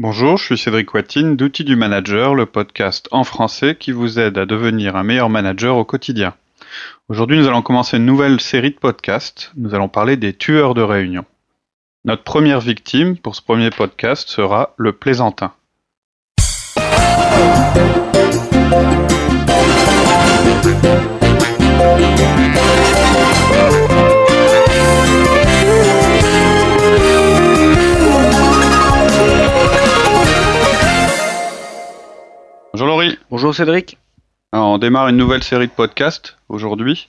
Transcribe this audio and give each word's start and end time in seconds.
Bonjour, 0.00 0.38
je 0.38 0.44
suis 0.46 0.58
Cédric 0.58 0.92
Watine 0.92 1.36
d'Outils 1.36 1.62
du 1.62 1.76
Manager, 1.76 2.34
le 2.34 2.46
podcast 2.46 3.08
en 3.12 3.22
français 3.22 3.76
qui 3.76 3.92
vous 3.92 4.18
aide 4.18 4.36
à 4.38 4.44
devenir 4.44 4.96
un 4.96 5.04
meilleur 5.04 5.30
manager 5.30 5.76
au 5.76 5.84
quotidien. 5.84 6.34
Aujourd'hui, 7.08 7.38
nous 7.38 7.46
allons 7.46 7.62
commencer 7.62 7.98
une 7.98 8.04
nouvelle 8.04 8.40
série 8.40 8.72
de 8.72 8.76
podcasts. 8.76 9.52
Nous 9.56 9.72
allons 9.72 9.88
parler 9.88 10.16
des 10.16 10.32
tueurs 10.32 10.74
de 10.74 10.82
réunion. 10.82 11.24
Notre 12.04 12.24
première 12.24 12.58
victime 12.58 13.16
pour 13.16 13.36
ce 13.36 13.42
premier 13.42 13.70
podcast 13.70 14.28
sera 14.28 14.74
le 14.78 14.90
plaisantin. 14.94 15.52
Bonjour 33.30 33.54
Cédric. 33.54 33.96
On 34.52 34.76
démarre 34.76 35.08
une 35.08 35.16
nouvelle 35.16 35.42
série 35.42 35.66
de 35.66 35.72
podcasts 35.72 36.36
aujourd'hui 36.50 37.08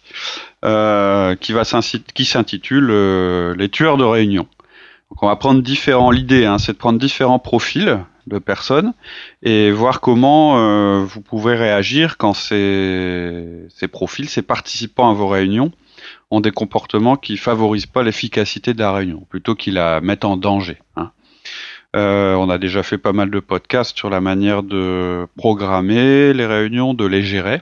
euh, 0.64 1.36
qui, 1.36 2.26
s'intitule 2.26 2.88
euh, 2.90 3.54
Les 3.56 3.68
tueurs 3.68 3.98
de 3.98 4.06
réunion. 4.06 4.48
On 5.22 5.28
va 5.28 5.36
prendre. 5.36 5.62
L'idée, 6.12 6.46
hein, 6.46 6.58
c'est 6.58 6.72
de 6.72 6.78
prendre 6.78 7.00
différents 7.00 7.38
profils 7.38 8.00
de 8.28 8.40
personnes 8.40 8.94
et 9.44 9.72
voir 9.72 10.00
comment 10.00 10.58
euh, 10.58 11.04
vous 11.04 11.22
pouvez 11.22 11.54
réagir 11.56 12.18
quand 12.18 12.34
ces, 12.34 13.68
profils, 13.92 14.30
ces 14.30 14.42
participants 14.42 15.12
à 15.12 15.14
vos 15.14 15.28
réunions 15.28 15.72
ont 16.32 16.40
des 16.40 16.52
comportements 16.52 17.18
qui 17.18 17.36
favorisent 17.36 17.86
pas 17.88 18.04
l'efficacité 18.04 18.74
de 18.74 18.80
la 18.80 18.94
réunion, 18.94 19.28
plutôt 19.30 19.54
qu'ils 19.54 19.76
la 19.76 20.00
mettent 20.00 20.26
en 20.26 20.38
danger. 20.38 20.78
Hein. 20.96 21.12
Euh, 21.96 22.36
on 22.36 22.50
a 22.50 22.58
déjà 22.58 22.84
fait 22.84 22.98
pas 22.98 23.14
mal 23.14 23.30
de 23.30 23.40
podcasts 23.40 23.98
sur 23.98 24.10
la 24.10 24.20
manière 24.20 24.64
de 24.64 25.28
programmer 25.38 26.34
les 26.34 26.46
réunions, 26.46 26.94
de 26.94 27.06
les 27.06 27.24
gérer. 27.24 27.62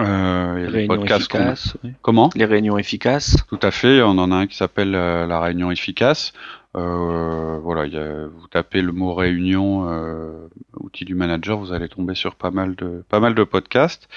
Euh, 0.00 0.58
les 0.58 0.86
réunions 0.86 1.04
efficaces. 1.04 1.76
Comment 2.02 2.30
Les 2.34 2.44
réunions 2.44 2.78
efficaces. 2.78 3.36
Tout 3.48 3.58
à 3.62 3.70
fait. 3.70 4.02
On 4.02 4.18
en 4.18 4.30
a 4.30 4.36
un 4.36 4.46
qui 4.46 4.56
s'appelle 4.56 4.94
euh, 4.94 5.26
la 5.26 5.40
réunion 5.40 5.70
efficace. 5.70 6.32
Euh, 6.76 7.58
voilà, 7.62 7.86
y 7.86 7.96
a, 7.96 8.26
vous 8.26 8.46
tapez 8.48 8.82
le 8.82 8.92
mot 8.92 9.14
réunion, 9.14 9.88
euh, 9.88 10.48
outil 10.78 11.04
du 11.04 11.14
manager, 11.14 11.58
vous 11.58 11.72
allez 11.72 11.88
tomber 11.88 12.14
sur 12.14 12.34
pas 12.34 12.50
mal 12.50 12.76
de 12.76 13.02
pas 13.08 13.20
mal 13.20 13.34
de 13.34 13.42
podcasts. 13.42 14.08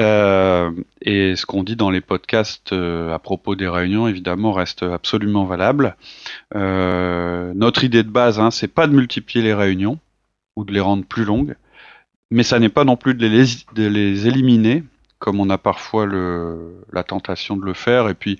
Euh, 0.00 0.72
et 1.00 1.36
ce 1.36 1.46
qu'on 1.46 1.62
dit 1.62 1.76
dans 1.76 1.90
les 1.90 2.00
podcasts 2.00 2.72
à 2.72 3.18
propos 3.20 3.54
des 3.54 3.68
réunions, 3.68 4.08
évidemment, 4.08 4.52
reste 4.52 4.82
absolument 4.82 5.44
valable. 5.44 5.96
Euh, 6.54 7.52
notre 7.54 7.84
idée 7.84 8.02
de 8.02 8.10
base, 8.10 8.40
hein, 8.40 8.50
c'est 8.50 8.68
pas 8.68 8.88
de 8.88 8.92
multiplier 8.92 9.44
les 9.44 9.54
réunions 9.54 9.98
ou 10.56 10.64
de 10.64 10.72
les 10.72 10.80
rendre 10.80 11.04
plus 11.04 11.24
longues, 11.24 11.56
mais 12.30 12.42
ça 12.42 12.58
n'est 12.58 12.68
pas 12.68 12.84
non 12.84 12.96
plus 12.96 13.14
de 13.14 13.26
les, 13.26 13.44
de 13.74 13.86
les 13.86 14.26
éliminer, 14.26 14.82
comme 15.24 15.40
on 15.40 15.48
a 15.48 15.56
parfois 15.56 16.04
le, 16.04 16.84
la 16.92 17.02
tentation 17.02 17.56
de 17.56 17.64
le 17.64 17.72
faire. 17.72 18.10
Et 18.10 18.14
puis, 18.14 18.38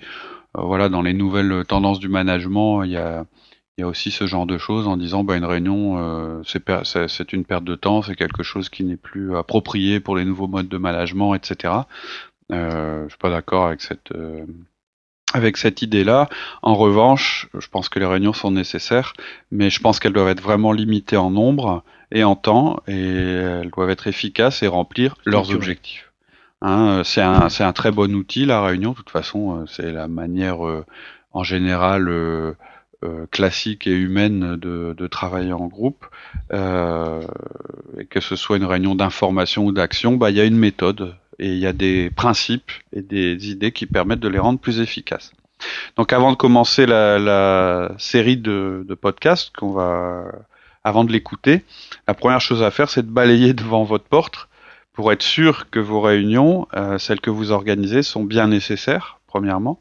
voilà, 0.53 0.87
dans 0.87 1.01
les 1.01 1.13
nouvelles 1.13 1.65
tendances 1.67 1.99
du 1.99 2.09
management, 2.09 2.83
il 2.83 2.91
y 2.91 2.97
a 2.97 3.25
il 3.77 3.81
y 3.81 3.83
a 3.83 3.87
aussi 3.87 4.11
ce 4.11 4.25
genre 4.25 4.45
de 4.45 4.57
choses 4.57 4.87
en 4.87 4.97
disant 4.97 5.23
bah, 5.23 5.35
une 5.35 5.45
réunion, 5.45 5.97
euh, 5.97 6.41
c'est 7.07 7.33
une 7.33 7.43
perte 7.43 7.63
de 7.63 7.75
temps, 7.75 8.01
c'est 8.01 8.15
quelque 8.15 8.43
chose 8.43 8.69
qui 8.69 8.83
n'est 8.83 8.97
plus 8.97 9.35
approprié 9.35 9.99
pour 9.99 10.15
les 10.15 10.23
nouveaux 10.23 10.47
modes 10.47 10.69
de 10.69 10.77
management, 10.77 11.33
etc. 11.33 11.73
Euh, 12.51 13.03
je 13.05 13.09
suis 13.09 13.17
pas 13.17 13.31
d'accord 13.31 13.65
avec 13.65 13.81
cette 13.81 14.11
euh, 14.13 14.45
avec 15.33 15.57
cette 15.57 15.81
idée-là. 15.81 16.29
En 16.61 16.75
revanche, 16.75 17.49
je 17.57 17.67
pense 17.67 17.89
que 17.89 17.99
les 17.99 18.05
réunions 18.05 18.31
sont 18.31 18.51
nécessaires, 18.51 19.13
mais 19.51 19.69
je 19.69 19.81
pense 19.81 19.99
qu'elles 19.99 20.13
doivent 20.13 20.29
être 20.29 20.43
vraiment 20.43 20.71
limitées 20.71 21.17
en 21.17 21.31
nombre 21.31 21.83
et 22.11 22.23
en 22.23 22.37
temps, 22.37 22.79
et 22.87 22.93
elles 22.93 23.71
doivent 23.71 23.89
être 23.89 24.07
efficaces 24.07 24.63
et 24.63 24.67
remplir 24.67 25.15
leurs 25.25 25.51
objectifs. 25.53 26.04
Hein, 26.67 27.03
c'est 27.03 27.21
un, 27.21 27.47
un, 27.59 27.73
très 27.73 27.91
bon 27.91 28.15
outil, 28.15 28.45
la 28.45 28.59
réunion. 28.63 28.91
De 28.91 28.95
toute 28.95 29.11
façon, 29.11 29.61
euh, 29.61 29.65
c'est 29.67 29.91
la 29.91 30.07
manière, 30.07 30.65
euh, 30.65 30.83
en 31.31 31.43
général, 31.43 32.09
euh, 32.09 32.53
euh, 33.03 33.27
classique 33.29 33.85
et 33.85 33.91
humaine 33.91 34.55
de, 34.55 34.95
de 34.97 35.07
travailler 35.07 35.53
en 35.53 35.67
groupe, 35.67 36.07
euh, 36.53 37.21
et 37.99 38.05
que 38.05 38.19
ce 38.19 38.35
soit 38.35 38.57
une 38.57 38.65
réunion 38.65 38.95
d'information 38.95 39.65
ou 39.65 39.71
d'action, 39.73 40.15
bah, 40.15 40.31
il 40.31 40.37
y 40.37 40.41
a 40.41 40.45
une 40.45 40.57
méthode 40.57 41.15
et 41.37 41.49
il 41.49 41.59
y 41.59 41.67
a 41.67 41.73
des 41.73 42.09
principes 42.09 42.71
et 42.93 43.03
des 43.03 43.51
idées 43.51 43.71
qui 43.71 43.85
permettent 43.85 44.21
de 44.21 44.27
les 44.27 44.39
rendre 44.39 44.57
plus 44.57 44.79
efficaces. 44.79 45.33
Donc 45.97 46.13
avant 46.13 46.31
de 46.31 46.37
commencer 46.37 46.87
la, 46.87 47.19
la 47.19 47.91
série 47.99 48.37
de, 48.37 48.83
de 48.87 48.95
podcasts 48.95 49.55
qu'on 49.55 49.71
va, 49.71 50.23
avant 50.83 51.03
de 51.03 51.11
l'écouter, 51.11 51.63
la 52.07 52.15
première 52.15 52.41
chose 52.41 52.63
à 52.63 52.71
faire, 52.71 52.89
c'est 52.89 53.05
de 53.05 53.11
balayer 53.11 53.53
devant 53.53 53.83
votre 53.83 54.05
porte 54.05 54.47
pour 54.95 55.11
être 55.11 55.21
sûr 55.21 55.69
que 55.69 55.79
vos 55.79 56.01
réunions, 56.01 56.67
euh, 56.75 56.97
celles 56.97 57.21
que 57.21 57.29
vous 57.29 57.51
organisez, 57.51 58.01
sont 58.01 58.23
bien 58.23 58.47
nécessaires, 58.47 59.19
premièrement 59.27 59.79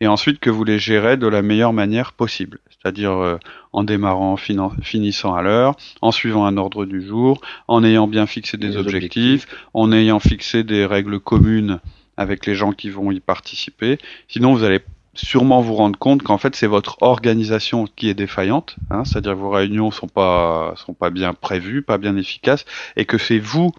et 0.00 0.06
ensuite 0.06 0.40
que 0.40 0.50
vous 0.50 0.64
les 0.64 0.78
gérez 0.78 1.16
de 1.16 1.26
la 1.26 1.42
meilleure 1.42 1.72
manière 1.72 2.12
possible, 2.12 2.58
c'est-à-dire 2.70 3.12
euh, 3.12 3.36
en 3.72 3.84
démarrant, 3.84 4.36
finissant 4.36 5.34
à 5.34 5.42
l'heure, 5.42 5.76
en 6.00 6.10
suivant 6.10 6.46
un 6.46 6.56
ordre 6.56 6.86
du 6.86 7.02
jour, 7.02 7.40
en 7.68 7.84
ayant 7.84 8.08
bien 8.08 8.26
fixé 8.26 8.56
des 8.56 8.76
objectifs, 8.76 9.46
en 9.74 9.92
ayant 9.92 10.18
fixé 10.18 10.64
des 10.64 10.86
règles 10.86 11.20
communes 11.20 11.80
avec 12.16 12.46
les 12.46 12.54
gens 12.54 12.72
qui 12.72 12.90
vont 12.90 13.10
y 13.12 13.20
participer. 13.20 13.98
Sinon, 14.28 14.54
vous 14.54 14.64
allez 14.64 14.80
sûrement 15.14 15.60
vous 15.60 15.74
rendre 15.74 15.98
compte 15.98 16.22
qu'en 16.22 16.38
fait 16.38 16.54
c'est 16.54 16.68
votre 16.68 17.02
organisation 17.02 17.86
qui 17.96 18.08
est 18.08 18.14
défaillante, 18.14 18.76
hein, 18.90 19.04
c'est-à-dire 19.04 19.34
vos 19.34 19.50
réunions 19.50 19.90
sont 19.90 20.06
pas 20.06 20.74
sont 20.76 20.94
pas 20.94 21.10
bien 21.10 21.34
prévues, 21.34 21.82
pas 21.82 21.98
bien 21.98 22.16
efficaces, 22.16 22.64
et 22.96 23.04
que 23.04 23.18
c'est 23.18 23.40
vous 23.40 23.72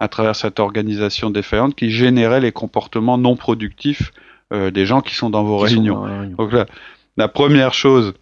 à 0.00 0.08
travers 0.08 0.36
cette 0.36 0.60
organisation 0.60 1.30
défaillante 1.30 1.74
qui 1.74 1.90
générez 1.90 2.40
les 2.40 2.52
comportements 2.52 3.18
non 3.18 3.36
productifs 3.36 4.12
euh, 4.52 4.70
des 4.70 4.86
gens 4.86 5.00
qui 5.00 5.14
sont 5.14 5.30
dans 5.30 5.44
vos 5.44 5.58
réunions. 5.58 6.06
Donc 6.36 6.52
là, 6.52 6.66
la 7.16 7.28
première 7.28 7.74
chose 7.74 8.14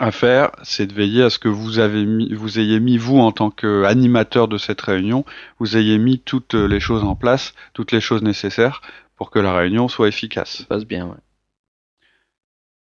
à 0.00 0.10
faire, 0.10 0.50
c'est 0.62 0.86
de 0.86 0.92
veiller 0.92 1.22
à 1.22 1.30
ce 1.30 1.38
que 1.38 1.48
vous 1.48 1.78
avez 1.78 2.04
mis, 2.04 2.32
vous 2.34 2.58
ayez 2.58 2.80
mis 2.80 2.96
vous 2.96 3.18
en 3.18 3.30
tant 3.30 3.50
qu'animateur 3.50 4.48
de 4.48 4.58
cette 4.58 4.80
réunion, 4.80 5.24
vous 5.60 5.76
ayez 5.76 5.98
mis 5.98 6.18
toutes 6.18 6.54
les 6.54 6.80
choses 6.80 7.04
en 7.04 7.14
place, 7.14 7.54
toutes 7.74 7.92
les 7.92 8.00
choses 8.00 8.22
nécessaires 8.22 8.82
pour 9.16 9.30
que 9.30 9.38
la 9.38 9.54
réunion 9.54 9.86
soit 9.88 10.08
efficace. 10.08 10.58
Ça 10.58 10.64
passe 10.64 10.84
bien. 10.84 11.06
Ouais. 11.06 11.16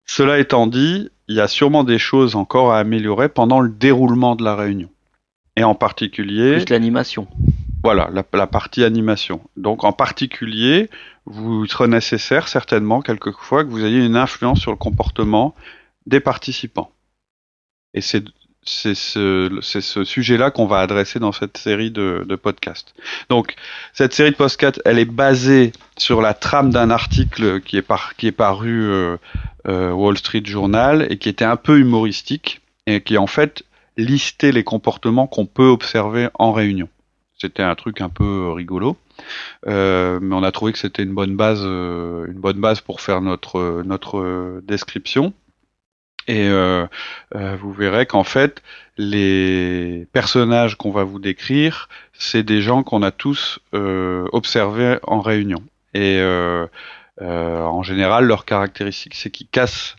Cela 0.06 0.40
étant 0.40 0.68
dit, 0.68 1.10
il 1.28 1.36
y 1.36 1.42
a 1.42 1.48
sûrement 1.48 1.84
des 1.84 2.00
choses 2.00 2.36
encore 2.36 2.74
à 2.74 2.80
améliorer 2.80 3.30
pendant 3.30 3.60
le 3.60 3.70
déroulement 3.70 4.36
de 4.36 4.44
la 4.44 4.56
réunion, 4.56 4.90
et 5.56 5.64
en 5.64 5.76
particulier. 5.76 6.56
Plus 6.56 6.70
l'animation. 6.70 7.28
Voilà, 7.84 8.10
la, 8.14 8.24
la, 8.34 8.48
partie 8.48 8.84
animation. 8.84 9.42
Donc 9.58 9.84
en 9.84 9.92
particulier, 9.92 10.90
vous 11.26 11.66
sera 11.66 11.88
nécessaire 11.88 12.48
certainement 12.48 13.02
quelquefois 13.02 13.64
que 13.64 13.70
vous 13.70 13.84
ayez 13.84 14.04
une 14.04 14.16
influence 14.16 14.60
sur 14.60 14.72
le 14.72 14.78
comportement 14.78 15.54
des 16.06 16.20
participants. 16.20 16.92
Et 17.94 18.02
c'est 18.02 18.24
c'est 18.66 18.96
ce, 18.96 19.60
ce 19.62 20.04
sujet-là 20.04 20.52
qu'on 20.52 20.66
va 20.66 20.80
adresser 20.80 21.20
dans 21.20 21.32
cette 21.32 21.58
série 21.58 21.92
de, 21.92 22.26
de, 22.28 22.36
podcasts. 22.36 22.94
Donc, 23.30 23.56
cette 23.94 24.14
série 24.14 24.32
de 24.32 24.36
podcasts, 24.36 24.82
elle 24.86 25.00
est 25.00 25.06
basée 25.06 25.74
sur 25.98 26.22
la 26.22 26.34
trame 26.34 26.72
d'un 26.72 26.90
article 26.90 27.62
qui 27.62 27.78
est, 27.78 27.82
par, 27.82 28.16
qui 28.16 28.28
est 28.28 28.32
paru 28.32 28.84
euh, 28.84 29.18
euh, 29.68 29.92
Wall 29.92 30.18
Street 30.18 30.44
Journal 30.46 31.06
et 31.10 31.18
qui 31.18 31.30
était 31.30 31.46
un 31.46 31.58
peu 31.58 31.80
humoristique 31.80 32.62
et 32.88 33.02
qui 33.02 33.18
en 33.18 33.28
fait 33.28 33.64
listait 33.98 34.52
les 34.52 34.64
comportements 34.64 35.28
qu'on 35.28 35.46
peut 35.46 35.68
observer 35.68 36.30
en 36.36 36.52
réunion. 36.54 36.88
C'était 37.44 37.62
un 37.62 37.76
truc 37.76 38.00
un 38.00 38.08
peu 38.08 38.54
rigolo. 38.54 38.96
Euh, 39.68 40.18
mais 40.22 40.34
on 40.34 40.44
a 40.44 40.52
trouvé 40.54 40.72
que 40.72 40.80
c'était 40.80 41.04
une 41.04 41.14
bonne 41.14 41.36
base, 41.36 41.62
euh, 41.62 42.26
une 42.28 42.40
bonne 42.40 42.62
base 42.62 42.80
pour 42.80 43.02
faire 43.02 43.20
notre 43.20 43.84
notre 43.84 44.62
description. 44.66 45.34
Et 46.30 46.48
euh, 46.48 46.88
euh 47.36 47.58
vous 47.58 47.74
verrez 47.74 48.06
qu'en 48.06 48.24
fait, 48.24 48.64
les 48.98 50.08
personnages 50.14 50.78
qu'on 50.78 50.92
va 50.92 51.04
vous 51.04 51.20
décrire, 51.20 51.90
c'est 52.14 52.44
des 52.44 52.62
gens 52.62 52.82
qu'on 52.82 53.04
a 53.04 53.12
tous 53.12 53.60
euh, 53.74 54.26
observés 54.32 55.00
en 55.04 55.20
réunion. 55.20 55.62
Et 55.94 56.20
euh, 56.20 56.66
en 57.20 57.84
général, 57.84 58.24
leur 58.24 58.46
caractéristique, 58.46 59.16
c'est 59.16 59.32
qu'ils 59.32 59.50
cassent 59.50 59.98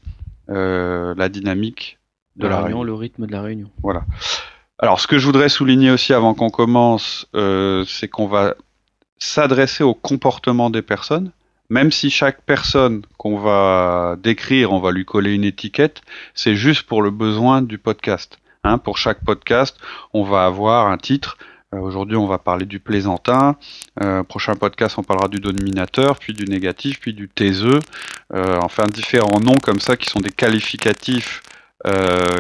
la 0.49 1.29
dynamique 1.29 1.99
de 2.37 2.47
la, 2.47 2.57
la 2.57 2.63
réunion, 2.63 2.85
le 2.85 2.95
rythme 2.95 3.27
de 3.27 3.33
la 3.33 3.43
réunion. 3.43 3.71
Voilà. 3.83 4.07
Alors, 4.79 5.01
ce 5.01 5.07
que 5.07 5.19
je 5.19 5.27
voudrais 5.27 5.49
souligner 5.49 5.91
aussi 5.91 6.13
avant 6.13 6.35
qu'on 6.35 6.51
commence, 6.51 7.27
c'est 7.87 8.09
qu'on 8.09 8.27
va 8.27 8.55
s'adresser 9.19 9.85
au 9.85 9.95
comportement 9.95 10.69
des 10.69 10.83
personnes, 10.83 11.31
même 11.71 11.91
si 11.91 12.11
chaque 12.11 12.43
personne 12.43 13.03
qu'on 13.17 13.39
va 13.39 14.17
décrire, 14.23 14.73
on 14.73 14.81
va 14.81 14.91
lui 14.91 15.05
coller 15.05 15.33
une 15.35 15.45
étiquette, 15.45 16.03
c'est 16.35 16.57
juste 16.57 16.83
pour 16.83 17.03
le 17.03 17.11
besoin 17.11 17.63
du 17.63 17.79
podcast. 17.79 18.39
Hein, 18.65 18.79
pour 18.79 18.97
chaque 18.97 19.23
podcast, 19.23 19.77
on 20.15 20.25
va 20.25 20.47
avoir 20.47 20.87
un 20.87 20.97
titre. 20.97 21.37
Euh, 21.75 21.79
Aujourd'hui, 21.79 22.17
on 22.17 22.27
va 22.27 22.39
parler 22.39 22.65
du 22.65 22.81
plaisantin. 22.81 23.57
Euh, 24.03 24.23
prochain 24.23 24.55
podcast, 24.55 24.97
on 24.99 25.03
parlera 25.03 25.29
du 25.29 25.39
dominateur, 25.39 26.19
puis 26.19 26.33
du 26.33 26.45
négatif, 26.47 26.99
puis 26.99 27.13
du 27.13 27.29
taiseux. 27.29 27.81
Euh, 28.33 28.59
enfin, 28.63 28.85
différents 28.87 29.41
noms 29.41 29.59
comme 29.63 29.81
ça 29.81 29.97
qui 29.97 30.09
sont 30.09 30.21
des 30.21 30.33
qualificatifs 30.33 31.43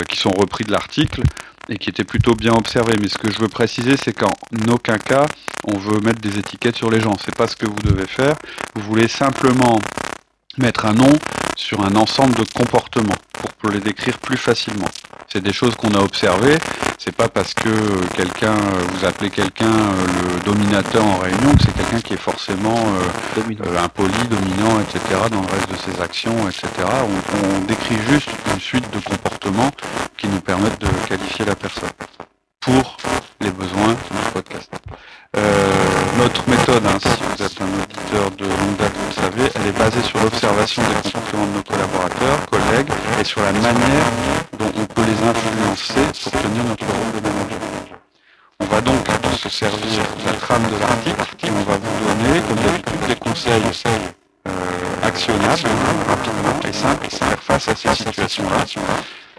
qui 0.09 0.17
sont 0.17 0.31
repris 0.31 0.65
de 0.65 0.73
l'article 0.73 1.21
et 1.69 1.79
qui 1.79 1.91
étaient 1.91 2.05
plutôt 2.05 2.35
bien 2.35 2.53
observés. 2.53 2.95
Mais 3.01 3.09
ce 3.09 3.19
que 3.19 3.31
je 3.31 3.39
veux 3.39 3.49
préciser, 3.49 3.97
c'est 3.97 4.13
qu'en 4.13 4.33
aucun 4.69 4.99
cas 4.99 5.27
on 5.67 5.79
veut 5.79 6.01
mettre 6.01 6.21
des 6.21 6.39
étiquettes 6.39 6.77
sur 6.77 6.91
les 6.91 7.01
gens. 7.01 7.15
C'est 7.25 7.35
pas 7.35 7.49
ce 7.49 7.57
que 7.57 7.67
vous 7.67 7.81
devez 7.83 8.07
faire. 8.07 8.35
Vous 8.75 8.83
voulez 8.83 9.09
simplement 9.09 9.81
mettre 10.59 10.87
un 10.87 10.93
nom 10.93 11.13
sur 11.57 11.85
un 11.85 11.95
ensemble 11.97 12.35
de 12.35 12.45
comportements 12.53 13.15
pour 13.59 13.71
les 13.71 13.81
décrire 13.81 14.19
plus 14.19 14.37
facilement. 14.37 14.89
C'est 15.29 15.43
des 15.43 15.53
choses 15.53 15.75
qu'on 15.75 15.93
a 15.95 16.01
observées. 16.01 16.59
C'est 16.99 17.15
pas 17.15 17.29
parce 17.29 17.55
que 17.55 17.69
quelqu'un, 18.17 18.55
euh, 18.55 18.83
vous 18.93 19.05
appelez 19.05 19.31
quelqu'un 19.31 19.67
euh, 19.67 20.07
le 20.37 20.45
dominateur 20.45 21.05
en 21.05 21.19
réunion 21.19 21.53
que 21.55 21.65
c'est 21.65 21.75
quelqu'un 21.75 22.01
qui 22.01 22.15
est 22.15 22.19
forcément 22.19 22.77
euh, 22.79 23.79
impoli, 23.79 24.13
dominant, 24.31 24.81
etc. 24.81 25.01
dans 25.31 25.41
le 25.41 25.47
reste 25.49 25.71
de 25.71 25.77
ses 25.77 26.01
actions, 26.01 26.49
etc. 26.49 26.69
On, 26.79 27.57
on 27.57 27.61
décrit 27.67 27.97
juste 28.09 28.31
une 28.53 28.61
suite 28.61 28.89
de 28.93 29.01
comportements 29.01 29.71
qui 30.17 30.29
nous 30.29 30.41
permettent 30.41 30.81
de 30.81 30.89
qualifier 31.09 31.45
la 31.45 31.57
personne 31.57 31.91
pour 32.61 32.97
les 33.41 33.51
besoins 33.51 33.93
du 33.93 34.31
podcast. 34.33 34.71
Notre 36.19 36.49
méthode, 36.49 36.83
hein, 36.87 36.99
si 37.01 37.23
vous 37.23 37.45
êtes 37.45 37.61
un 37.61 37.71
auditeur 37.83 38.31
de 38.39 38.45
longue 38.45 38.77
date, 38.79 38.93
vous 38.95 39.09
le 39.09 39.23
savez, 39.23 39.51
elle 39.55 39.67
est 39.69 39.79
basée 39.79 40.03
sur 40.03 40.19
l'observation 40.21 40.83
des 40.83 41.11
comportements 41.11 41.47
de 41.47 41.57
nos 41.57 41.63
collaborateurs, 41.63 42.39
collègues, 42.51 42.93
et 43.21 43.25
sur 43.25 43.43
la 43.43 43.53
manière 43.53 44.07
dont 44.59 44.73
on 44.77 44.87
peut 44.87 45.03
les 45.03 45.21
influencer 45.29 46.05
pour 46.23 46.33
tenir 46.33 46.65
notre 46.65 46.87
rôle 46.87 47.21
de 47.21 47.29
manager. 47.29 47.99
On 48.61 48.67
va 48.67 48.81
donc 48.81 49.05
se 49.37 49.49
servir 49.49 49.79
de 49.79 50.27
la 50.27 50.33
trame 50.35 50.63
de 50.71 50.79
l'article 50.81 51.47
et 51.47 51.51
on 51.51 51.65
va 51.71 51.77
vous 51.77 51.97
donner, 52.07 52.41
comme 52.49 52.57
d'habitude, 52.65 53.07
des 53.09 53.17
conseils 53.17 53.63
euh, 54.47 54.51
actionnables, 55.03 55.69
rapidement 56.09 56.61
et 56.67 56.73
simples, 56.73 57.09
pour 57.09 57.19
faire 57.19 57.39
face 57.43 57.69
à 57.69 57.75
ces 57.75 57.95
situations-là. 57.95 58.65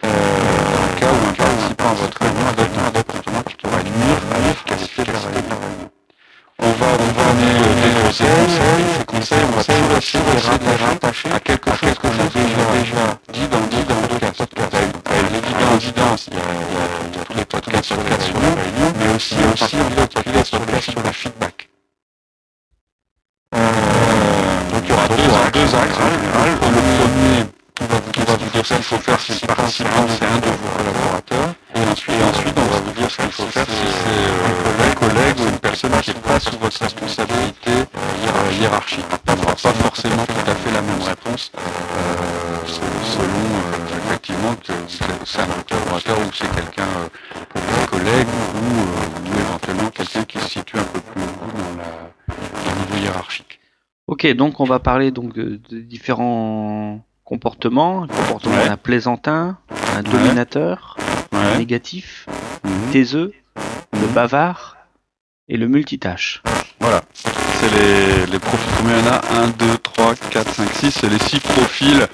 Euh, 0.04 0.08
dans 0.76 0.86
le 0.86 1.00
cas 1.00 1.08
où 1.08 1.30
un 1.30 1.34
participant 1.34 1.90
à 1.90 1.94
votre 1.94 2.18
réunion 2.22 2.48
adopte 2.50 2.78
un 2.78 2.92
comportement 2.92 3.42
qui 3.48 3.56
pourrait 3.56 3.84
nuire 3.84 4.22
à 4.36 4.40
l'efficacité 4.40 5.04
de 5.04 5.12
la 5.12 5.20
réunion. 5.20 5.55
On 6.58 6.68
va 6.68 6.98
des 6.98 7.04
conseils, 8.02 8.28
et 8.28 8.98
ces 8.98 9.06
conseils, 9.06 9.38
on 9.44 9.58
va 9.58 9.64
toujours 9.64 9.98
essayer 9.98 10.24
de 10.24 10.66
les 10.66 10.86
rattacher 10.86 11.30
à 11.32 11.40
quelque 11.42 11.70
chose 11.76 11.96
qu'on 11.96 12.08
a 12.08 12.28
déjà 12.34 13.20
dit 13.34 13.48
dans, 13.52 13.85
Ok, 54.26 54.34
donc 54.34 54.60
on 54.60 54.64
va 54.64 54.80
parler 54.80 55.12
donc 55.12 55.36
de 55.36 55.60
différents 55.72 57.06
comportements, 57.26 58.04
un 58.04 58.08
comportement 58.08 58.56
d'un 58.66 58.76
plaisantin, 58.76 59.60
un 59.96 60.02
dominateur, 60.02 60.98
un 61.32 61.60
négatif, 61.60 62.28
mmh. 62.64 62.70
taiseux, 62.92 63.34
le 63.94 64.08
bavard 64.16 64.78
et 65.48 65.58
le 65.58 65.68
multitâche. 65.68 66.42
Voilà. 66.80 67.02
C'est 67.60 67.72
les, 67.72 68.26
les 68.32 68.40
profils. 68.40 68.74
Combien 68.80 68.98
il 68.98 69.06
y 69.06 69.10
en 69.10 69.12
a? 69.12 69.44
1, 69.44 69.48
2, 69.50 69.78
3, 69.84 70.16
4, 70.32 70.54
5, 70.54 70.70
6. 70.70 70.92
C'est 70.92 71.10
les 71.10 71.20
6 71.20 71.40
profils 71.42 72.08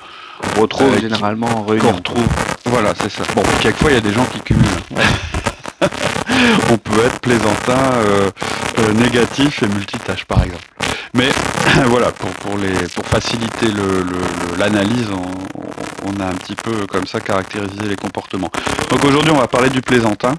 qu'on 0.54 0.64
retrouve 0.64 1.00
généralement 1.00 1.48
en 1.48 1.64
réunion. 1.64 1.94
Retrouve. 1.94 2.28
Voilà, 2.66 2.94
c'est 2.94 3.10
ça. 3.10 3.24
Bon, 3.34 3.44
quelquefois, 3.62 3.92
il 3.92 3.94
y 3.94 3.98
a 3.98 4.02
des 4.02 4.12
gens 4.12 4.26
qui 4.26 4.42
cumulent. 4.42 4.66
On 6.72 6.78
peut 6.78 7.06
être 7.06 7.22
plaisantin, 7.22 7.94
euh, 7.94 8.32
euh, 8.80 8.94
négatif 8.96 9.64
et 9.64 9.68
multitâche, 9.68 10.26
par 10.26 10.44
exemple. 10.44 10.66
Mais 11.14 11.30
voilà, 11.88 12.12
pour, 12.12 12.30
pour, 12.30 12.58
les, 12.58 12.88
pour 12.96 13.06
faciliter 13.06 13.68
l'analyse, 14.58 15.10
le, 15.10 15.16
on, 15.16 16.16
on, 16.16 16.20
a 16.20 16.28
un 16.28 16.34
petit 16.34 16.56
peu 16.56 16.86
comme 16.88 17.06
ça 17.06 17.20
caractérisé 17.20 17.84
les 17.88 17.96
comportements. 17.96 18.52
Donc 18.90 19.04
aujourd'hui, 19.04 19.32
on 19.32 19.40
va 19.40 19.48
parler 19.48 19.70
du 19.70 19.82
plaisantin, 19.82 20.36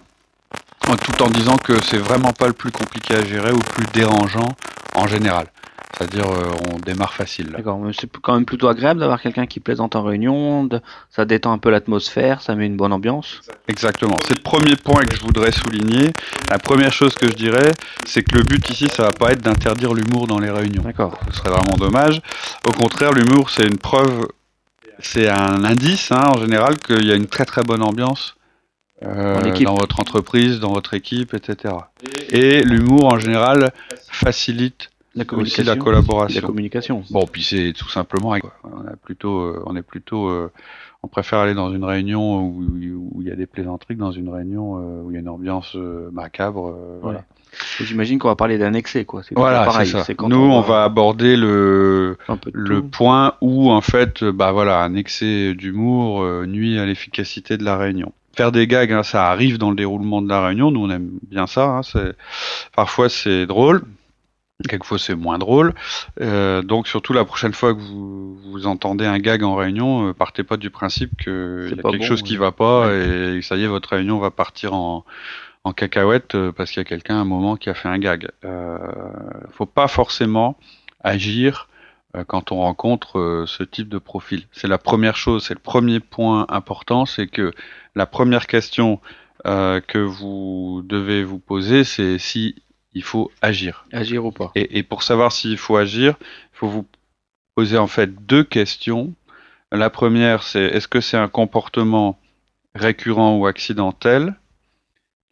tout 1.02 1.22
en 1.22 1.28
disant 1.28 1.56
que 1.56 1.82
c'est 1.82 1.98
vraiment 1.98 2.32
pas 2.32 2.46
le 2.46 2.52
plus 2.52 2.70
compliqué 2.70 3.14
à 3.14 3.24
gérer 3.24 3.52
ou 3.52 3.58
le 3.58 3.72
plus 3.74 3.86
dérangeant 3.92 4.48
en 4.94 5.06
général. 5.06 5.46
C'est-à-dire, 5.96 6.30
euh, 6.30 6.50
on 6.72 6.78
démarre 6.78 7.12
facile. 7.12 7.50
D'accord, 7.50 7.78
c'est 7.98 8.10
quand 8.22 8.34
même 8.34 8.46
plutôt 8.46 8.68
agréable 8.68 9.00
d'avoir 9.00 9.20
quelqu'un 9.20 9.46
qui 9.46 9.60
plaisante 9.60 9.94
en 9.94 10.02
réunion, 10.02 10.68
ça 11.10 11.24
détend 11.24 11.52
un 11.52 11.58
peu 11.58 11.70
l'atmosphère, 11.70 12.40
ça 12.40 12.54
met 12.54 12.66
une 12.66 12.76
bonne 12.76 12.92
ambiance. 12.92 13.40
Exactement, 13.68 14.16
c'est 14.26 14.34
le 14.34 14.42
premier 14.42 14.76
point 14.76 15.02
que 15.02 15.14
je 15.14 15.20
voudrais 15.20 15.52
souligner. 15.52 16.12
La 16.50 16.58
première 16.58 16.92
chose 16.92 17.14
que 17.14 17.26
je 17.26 17.34
dirais, 17.34 17.72
c'est 18.06 18.22
que 18.22 18.36
le 18.36 18.42
but 18.42 18.68
ici, 18.70 18.88
ça 18.88 19.04
va 19.04 19.12
pas 19.12 19.32
être 19.32 19.42
d'interdire 19.42 19.92
l'humour 19.92 20.26
dans 20.26 20.38
les 20.38 20.50
réunions. 20.50 20.82
D'accord. 20.82 21.18
Ce 21.30 21.38
serait 21.38 21.50
vraiment 21.50 21.76
dommage. 21.76 22.20
Au 22.66 22.72
contraire, 22.72 23.12
l'humour, 23.12 23.50
c'est 23.50 23.64
une 23.64 23.78
preuve, 23.78 24.28
c'est 24.98 25.28
un 25.28 25.62
indice, 25.64 26.10
hein, 26.10 26.24
en 26.34 26.40
général, 26.40 26.78
qu'il 26.78 27.06
y 27.06 27.12
a 27.12 27.16
une 27.16 27.26
très 27.26 27.44
très 27.44 27.62
bonne 27.62 27.82
ambiance 27.82 28.34
euh, 29.04 29.52
dans 29.64 29.74
votre 29.74 30.00
entreprise, 30.00 30.60
dans 30.60 30.72
votre 30.72 30.94
équipe, 30.94 31.34
etc. 31.34 31.74
Et 32.30 32.62
l'humour, 32.62 33.06
en 33.06 33.18
général, 33.18 33.72
facilite 34.10 34.90
la 35.14 35.24
aussi 35.34 35.62
la 35.62 35.76
collaboration. 35.76 36.40
La 36.40 36.46
communication. 36.46 37.04
Bon, 37.10 37.26
puis 37.26 37.42
c'est 37.42 37.72
tout 37.76 37.88
simplement, 37.88 38.34
on 38.64 38.86
a 38.86 38.96
plutôt, 38.96 39.40
euh, 39.40 39.62
on 39.66 39.76
est 39.76 39.82
plutôt, 39.82 40.28
euh, 40.28 40.50
on 41.02 41.08
préfère 41.08 41.40
aller 41.40 41.54
dans 41.54 41.72
une 41.72 41.84
réunion 41.84 42.40
où, 42.40 42.64
où 43.14 43.22
il 43.22 43.28
y 43.28 43.30
a 43.30 43.36
des 43.36 43.46
plaisanteries 43.46 43.94
que 43.94 44.00
dans 44.00 44.12
une 44.12 44.28
réunion 44.28 44.78
euh, 44.78 45.02
où 45.02 45.10
il 45.10 45.14
y 45.14 45.16
a 45.16 45.20
une 45.20 45.28
ambiance 45.28 45.76
macabre. 46.12 46.74
Voilà. 47.02 47.24
J'imagine 47.80 48.18
qu'on 48.18 48.28
va 48.28 48.36
parler 48.36 48.56
d'un 48.56 48.72
excès, 48.72 49.04
quoi. 49.04 49.20
Voilà, 49.36 49.70
c'est 49.70 49.84
ça. 49.84 50.04
Nous, 50.26 50.36
on 50.36 50.62
va 50.62 50.84
aborder 50.84 51.36
le 51.36 52.16
le 52.52 52.82
point 52.82 53.34
où 53.42 53.70
en 53.70 53.82
fait, 53.82 54.24
bah 54.24 54.52
voilà, 54.52 54.82
un 54.82 54.94
excès 54.94 55.52
d'humour 55.54 56.24
nuit 56.46 56.78
à 56.78 56.86
l'efficacité 56.86 57.58
de 57.58 57.64
la 57.64 57.76
réunion 57.76 58.12
faire 58.34 58.50
des 58.50 58.66
gags, 58.66 58.90
hein, 58.92 59.02
ça 59.02 59.28
arrive 59.28 59.58
dans 59.58 59.68
le 59.68 59.76
déroulement 59.76 60.22
de 60.22 60.28
la 60.30 60.46
réunion. 60.46 60.70
Nous, 60.70 60.80
on 60.80 60.88
aime 60.88 61.10
bien 61.30 61.46
ça. 61.46 61.82
Hein, 61.94 62.12
parfois, 62.74 63.10
c'est 63.10 63.44
drôle. 63.44 63.82
Quelquefois 64.68 64.98
c'est 64.98 65.14
moins 65.14 65.38
drôle. 65.38 65.74
Euh, 66.20 66.62
donc 66.62 66.88
surtout 66.88 67.12
la 67.12 67.24
prochaine 67.24 67.52
fois 67.52 67.74
que 67.74 67.80
vous, 67.80 68.36
vous 68.50 68.66
entendez 68.66 69.06
un 69.06 69.18
gag 69.18 69.42
en 69.42 69.56
réunion, 69.56 70.08
euh, 70.08 70.12
partez 70.12 70.44
pas 70.44 70.56
du 70.56 70.70
principe 70.70 71.16
qu'il 71.22 71.74
y 71.76 71.78
a 71.78 71.90
quelque 71.90 72.04
chose 72.04 72.22
qui 72.22 72.36
va 72.36 72.52
pas 72.52 72.92
et 72.92 73.40
ça 73.42 73.56
y 73.56 73.64
est 73.64 73.66
votre 73.66 73.90
réunion 73.90 74.18
va 74.18 74.30
partir 74.30 74.74
en, 74.74 75.04
en 75.64 75.72
cacahuète 75.72 76.34
euh, 76.34 76.52
parce 76.52 76.70
qu'il 76.70 76.80
y 76.80 76.86
a 76.86 76.88
quelqu'un 76.88 77.16
à 77.16 77.20
un 77.20 77.24
moment 77.24 77.56
qui 77.56 77.70
a 77.70 77.74
fait 77.74 77.88
un 77.88 77.98
gag. 77.98 78.28
Euh, 78.44 78.78
faut 79.50 79.66
pas 79.66 79.88
forcément 79.88 80.56
agir 81.00 81.68
euh, 82.16 82.24
quand 82.24 82.52
on 82.52 82.56
rencontre 82.56 83.44
ce 83.46 83.62
type 83.62 83.88
de 83.88 83.98
profil. 83.98 84.46
C'est 84.52 84.68
la 84.68 84.78
première 84.78 85.16
chose, 85.16 85.44
c'est 85.44 85.54
le 85.54 85.60
premier 85.60 86.00
point 86.00 86.46
important, 86.48 87.06
c'est 87.06 87.26
que 87.26 87.52
la 87.94 88.06
première 88.06 88.46
question 88.46 89.00
que 89.44 89.98
vous 89.98 90.82
devez 90.84 91.24
vous 91.24 91.40
poser, 91.40 91.82
c'est 91.82 92.16
si 92.18 92.62
il 92.94 93.02
faut 93.02 93.30
agir. 93.40 93.86
Agir 93.92 94.24
ou 94.24 94.32
pas. 94.32 94.52
Et, 94.54 94.82
pour 94.82 95.02
savoir 95.02 95.32
s'il 95.32 95.58
faut 95.58 95.76
agir, 95.76 96.16
il 96.20 96.56
faut 96.56 96.68
vous 96.68 96.86
poser 97.54 97.78
en 97.78 97.86
fait 97.86 98.26
deux 98.26 98.44
questions. 98.44 99.12
La 99.70 99.90
première, 99.90 100.42
c'est 100.42 100.62
est-ce 100.62 100.88
que 100.88 101.00
c'est 101.00 101.16
un 101.16 101.28
comportement 101.28 102.18
récurrent 102.74 103.36
ou 103.36 103.46
accidentel? 103.46 104.34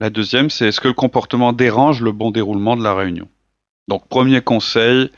La 0.00 0.08
deuxième, 0.08 0.48
c'est 0.48 0.68
est-ce 0.68 0.80
que 0.80 0.88
le 0.88 0.94
comportement 0.94 1.52
dérange 1.52 2.00
le 2.00 2.12
bon 2.12 2.30
déroulement 2.30 2.76
de 2.76 2.82
la 2.82 2.94
réunion? 2.94 3.28
Donc, 3.88 4.08
premier 4.08 4.40
conseil, 4.40 5.10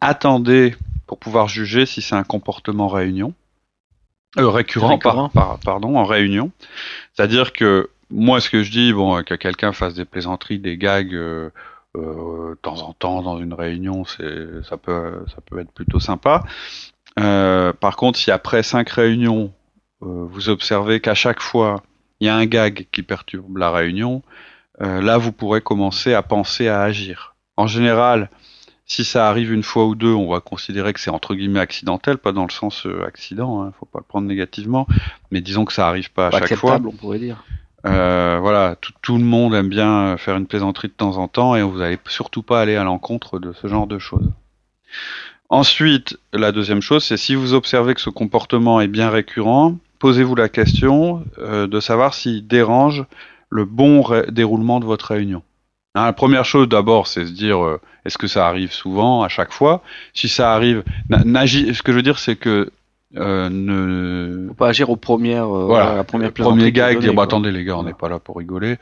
attendez 0.00 0.74
pour 1.06 1.18
pouvoir 1.18 1.48
juger 1.48 1.86
si 1.86 2.02
c'est 2.02 2.16
un 2.16 2.24
comportement 2.24 2.88
réunion. 2.88 3.32
Euh, 4.38 4.50
récurrent, 4.50 4.98
pardon, 4.98 5.96
en 5.96 6.04
réunion. 6.04 6.50
C'est-à-dire 7.14 7.52
que 7.54 7.88
moi, 8.10 8.40
ce 8.40 8.50
que 8.50 8.62
je 8.62 8.70
dis, 8.70 8.92
bon, 8.92 9.22
que 9.22 9.34
quelqu'un 9.34 9.72
fasse 9.72 9.94
des 9.94 10.04
plaisanteries, 10.04 10.58
des 10.58 10.76
gags, 10.76 11.14
euh, 11.14 11.48
euh, 11.48 11.50
de 11.96 12.54
temps 12.62 12.82
en 12.82 12.92
temps 12.92 13.22
dans 13.22 13.38
une 13.38 13.54
réunion, 13.54 14.04
ça 14.04 14.76
peut 14.76 15.58
être 15.58 15.72
plutôt 15.72 16.00
sympa. 16.00 16.44
Euh, 17.18 17.72
par 17.72 17.96
contre, 17.96 18.18
si 18.18 18.30
après 18.30 18.62
cinq 18.62 18.90
réunions, 18.90 19.52
euh, 20.02 20.26
vous 20.28 20.48
observez 20.48 21.00
qu'à 21.00 21.14
chaque 21.14 21.40
fois 21.40 21.82
il 22.20 22.26
y 22.26 22.28
a 22.28 22.36
un 22.36 22.46
gag 22.46 22.86
qui 22.92 23.02
perturbe 23.02 23.56
la 23.56 23.70
réunion, 23.70 24.22
là 24.80 25.16
vous 25.18 25.32
pourrez 25.32 25.60
commencer 25.60 26.14
à 26.14 26.22
penser 26.22 26.68
à 26.68 26.82
agir. 26.82 27.34
En 27.56 27.66
général, 27.66 28.28
Si 28.88 29.04
ça 29.04 29.28
arrive 29.28 29.52
une 29.52 29.64
fois 29.64 29.84
ou 29.86 29.96
deux, 29.96 30.14
on 30.14 30.30
va 30.30 30.38
considérer 30.38 30.92
que 30.92 31.00
c'est 31.00 31.10
entre 31.10 31.34
guillemets 31.34 31.58
accidentel, 31.58 32.18
pas 32.18 32.30
dans 32.30 32.44
le 32.44 32.52
sens 32.52 32.86
euh, 32.86 33.04
accident, 33.04 33.62
hein, 33.62 33.72
faut 33.80 33.86
pas 33.86 33.98
le 33.98 34.04
prendre 34.04 34.28
négativement, 34.28 34.86
mais 35.32 35.40
disons 35.40 35.64
que 35.64 35.72
ça 35.72 35.88
arrive 35.88 36.12
pas 36.12 36.28
à 36.28 36.30
chaque 36.30 36.54
fois. 36.54 36.76
on 36.76 36.92
pourrait 36.92 37.18
dire. 37.18 37.44
Euh, 37.86 38.38
voilà, 38.40 38.76
tout, 39.02 39.16
le 39.16 39.24
monde 39.24 39.54
aime 39.54 39.68
bien 39.68 40.16
faire 40.16 40.36
une 40.36 40.46
plaisanterie 40.46 40.88
de 40.88 40.92
temps 40.92 41.18
en 41.18 41.28
temps 41.28 41.54
et 41.54 41.62
vous 41.62 41.78
n'allez 41.78 41.98
surtout 42.08 42.42
pas 42.42 42.60
aller 42.60 42.76
à 42.76 42.84
l'encontre 42.84 43.38
de 43.38 43.52
ce 43.52 43.68
genre 43.68 43.86
de 43.86 43.98
choses. 43.98 44.28
Ensuite, 45.48 46.18
la 46.32 46.50
deuxième 46.50 46.82
chose, 46.82 47.04
c'est 47.04 47.16
si 47.16 47.34
vous 47.34 47.54
observez 47.54 47.94
que 47.94 48.00
ce 48.00 48.10
comportement 48.10 48.80
est 48.80 48.88
bien 48.88 49.10
récurrent, 49.10 49.76
posez-vous 50.00 50.34
la 50.34 50.48
question 50.48 51.24
euh, 51.38 51.66
de 51.68 51.78
savoir 51.78 52.14
s'il 52.14 52.46
dérange 52.46 53.04
le 53.50 53.64
bon 53.64 54.04
déroulement 54.28 54.80
de 54.80 54.84
votre 54.84 55.12
réunion. 55.12 55.42
Hein, 55.94 56.06
la 56.06 56.12
première 56.12 56.44
chose 56.44 56.68
d'abord, 56.68 57.06
c'est 57.06 57.24
se 57.24 57.32
dire 57.32 57.64
euh, 57.64 57.80
est-ce 58.04 58.18
que 58.18 58.26
ça 58.26 58.48
arrive 58.48 58.72
souvent, 58.72 59.22
à 59.22 59.28
chaque 59.28 59.52
fois? 59.52 59.82
Si 60.12 60.28
ça 60.28 60.52
arrive, 60.52 60.82
ce 61.10 61.82
que 61.82 61.92
je 61.92 61.96
veux 61.96 62.02
dire, 62.02 62.18
c'est 62.18 62.36
que 62.36 62.70
euh, 63.14 63.48
ne 63.48 64.48
faut 64.48 64.54
pas 64.54 64.68
agir 64.68 64.90
au 64.90 64.96
premières 64.96 65.44
euh, 65.44 65.66
voilà, 65.66 65.94
la 65.94 66.02
première 66.02 66.32
premier 66.32 66.72
gag 66.72 66.98
dire 66.98 67.14
bah, 67.14 67.22
attendez 67.22 67.52
les 67.52 67.62
gars 67.62 67.78
on 67.78 67.84
n'est 67.84 67.94
pas 67.94 68.08
là 68.08 68.18
pour 68.18 68.36
rigoler. 68.36 68.78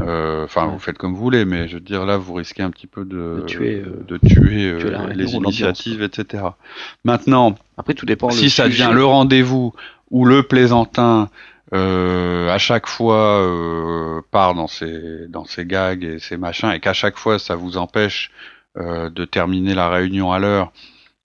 Euh, 0.00 0.44
enfin 0.44 0.66
vous 0.66 0.80
faites 0.80 0.98
comme 0.98 1.14
vous 1.14 1.22
voulez 1.22 1.44
mais 1.44 1.68
je 1.68 1.74
veux 1.74 1.80
dire 1.80 2.04
là 2.04 2.16
vous 2.16 2.34
risquez 2.34 2.64
un 2.64 2.70
petit 2.70 2.88
peu 2.88 3.04
de, 3.04 3.36
de 3.40 3.42
tuer, 3.46 3.84
de 4.08 4.16
tuer, 4.16 4.78
les 5.14 5.34
initiatives 5.34 6.02
etc 6.02 6.44
maintenant 7.04 7.54
après 7.76 7.94
tout 7.94 8.04
dépend 8.04 8.30
si 8.30 8.50
ça 8.50 8.64
devient 8.64 8.90
le 8.92 9.04
rendez-vous 9.04 9.72
ou 10.10 10.24
le 10.24 10.42
plaisantin 10.42 11.28
à 11.70 12.58
chaque 12.58 12.88
fois 12.88 14.22
part 14.32 14.54
dans 14.54 14.66
ses 14.66 15.28
dans 15.28 15.44
ses 15.44 15.66
gags 15.66 16.02
et 16.02 16.18
ses 16.18 16.36
machins 16.36 16.72
et 16.72 16.80
qu'à 16.80 16.94
chaque 16.94 17.16
fois 17.16 17.38
ça 17.38 17.54
vous 17.54 17.76
empêche 17.76 18.32
de 18.76 19.24
terminer 19.24 19.74
la 19.74 19.88
réunion 19.88 20.32
à 20.32 20.40
l'heure 20.40 20.72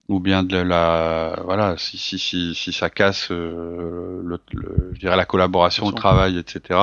ou 0.09 0.21
bien 0.21 0.43
de 0.43 0.57
la 0.57 1.37
voilà 1.43 1.75
si 1.77 1.97
si 1.97 2.17
si, 2.17 2.55
si 2.55 2.71
ça 2.71 2.89
casse 2.89 3.27
euh, 3.29 4.21
le, 4.23 4.39
je 4.93 4.99
dirais 4.99 5.17
la 5.17 5.25
collaboration 5.25 5.85
au 5.85 5.91
travail 5.91 6.37
etc 6.37 6.79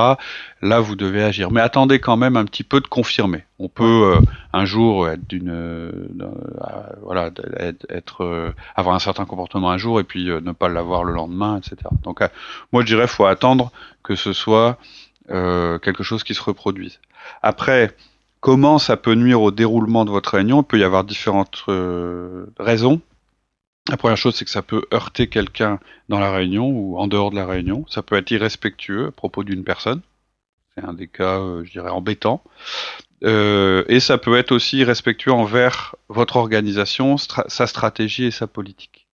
là 0.60 0.80
vous 0.80 0.94
devez 0.94 1.22
agir. 1.22 1.50
Mais 1.50 1.62
attendez 1.62 2.00
quand 2.00 2.16
même 2.16 2.36
un 2.36 2.44
petit 2.44 2.64
peu 2.64 2.80
de 2.80 2.86
confirmer. 2.86 3.44
On 3.58 3.68
peut 3.68 4.14
euh, 4.16 4.20
un 4.52 4.66
jour 4.66 5.08
être 5.08 5.26
d'une 5.26 5.50
euh, 5.50 5.90
voilà 7.00 7.30
être, 7.88 8.52
avoir 8.76 8.94
un 8.94 8.98
certain 8.98 9.24
comportement 9.24 9.70
un 9.70 9.78
jour 9.78 10.00
et 10.00 10.04
puis 10.04 10.26
ne 10.26 10.52
pas 10.52 10.68
l'avoir 10.68 11.04
le 11.04 11.12
lendemain 11.14 11.58
etc 11.58 11.76
donc 12.02 12.20
moi 12.72 12.82
je 12.82 12.86
dirais 12.86 13.06
faut 13.06 13.26
attendre 13.26 13.72
que 14.02 14.16
ce 14.16 14.32
soit 14.34 14.78
quelque 15.28 16.02
chose 16.02 16.24
qui 16.24 16.34
se 16.34 16.42
reproduise. 16.42 17.00
Après 17.42 17.96
comment 18.40 18.78
ça 18.78 18.98
peut 18.98 19.14
nuire 19.14 19.40
au 19.40 19.50
déroulement 19.50 20.04
de 20.04 20.10
votre 20.10 20.34
réunion? 20.34 20.60
Il 20.60 20.64
peut 20.64 20.78
y 20.78 20.84
avoir 20.84 21.04
différentes 21.04 21.64
raisons. 22.58 23.00
La 23.90 23.98
première 23.98 24.16
chose, 24.16 24.34
c'est 24.34 24.46
que 24.46 24.50
ça 24.50 24.62
peut 24.62 24.86
heurter 24.94 25.28
quelqu'un 25.28 25.78
dans 26.08 26.18
la 26.18 26.32
réunion 26.32 26.68
ou 26.68 26.98
en 26.98 27.06
dehors 27.06 27.30
de 27.30 27.36
la 27.36 27.44
réunion. 27.44 27.84
Ça 27.88 28.02
peut 28.02 28.16
être 28.16 28.30
irrespectueux 28.30 29.08
à 29.08 29.10
propos 29.10 29.44
d'une 29.44 29.62
personne. 29.62 30.00
C'est 30.74 30.84
un 30.84 30.94
des 30.94 31.06
cas, 31.06 31.38
euh, 31.38 31.64
je 31.64 31.72
dirais, 31.72 31.90
embêtants. 31.90 32.42
Euh, 33.24 33.84
et 33.88 34.00
ça 34.00 34.16
peut 34.16 34.38
être 34.38 34.52
aussi 34.52 34.78
irrespectueux 34.78 35.32
envers 35.32 35.96
votre 36.08 36.36
organisation, 36.36 37.18
sa 37.18 37.66
stratégie 37.66 38.24
et 38.24 38.30
sa 38.30 38.46
politique. 38.46 39.06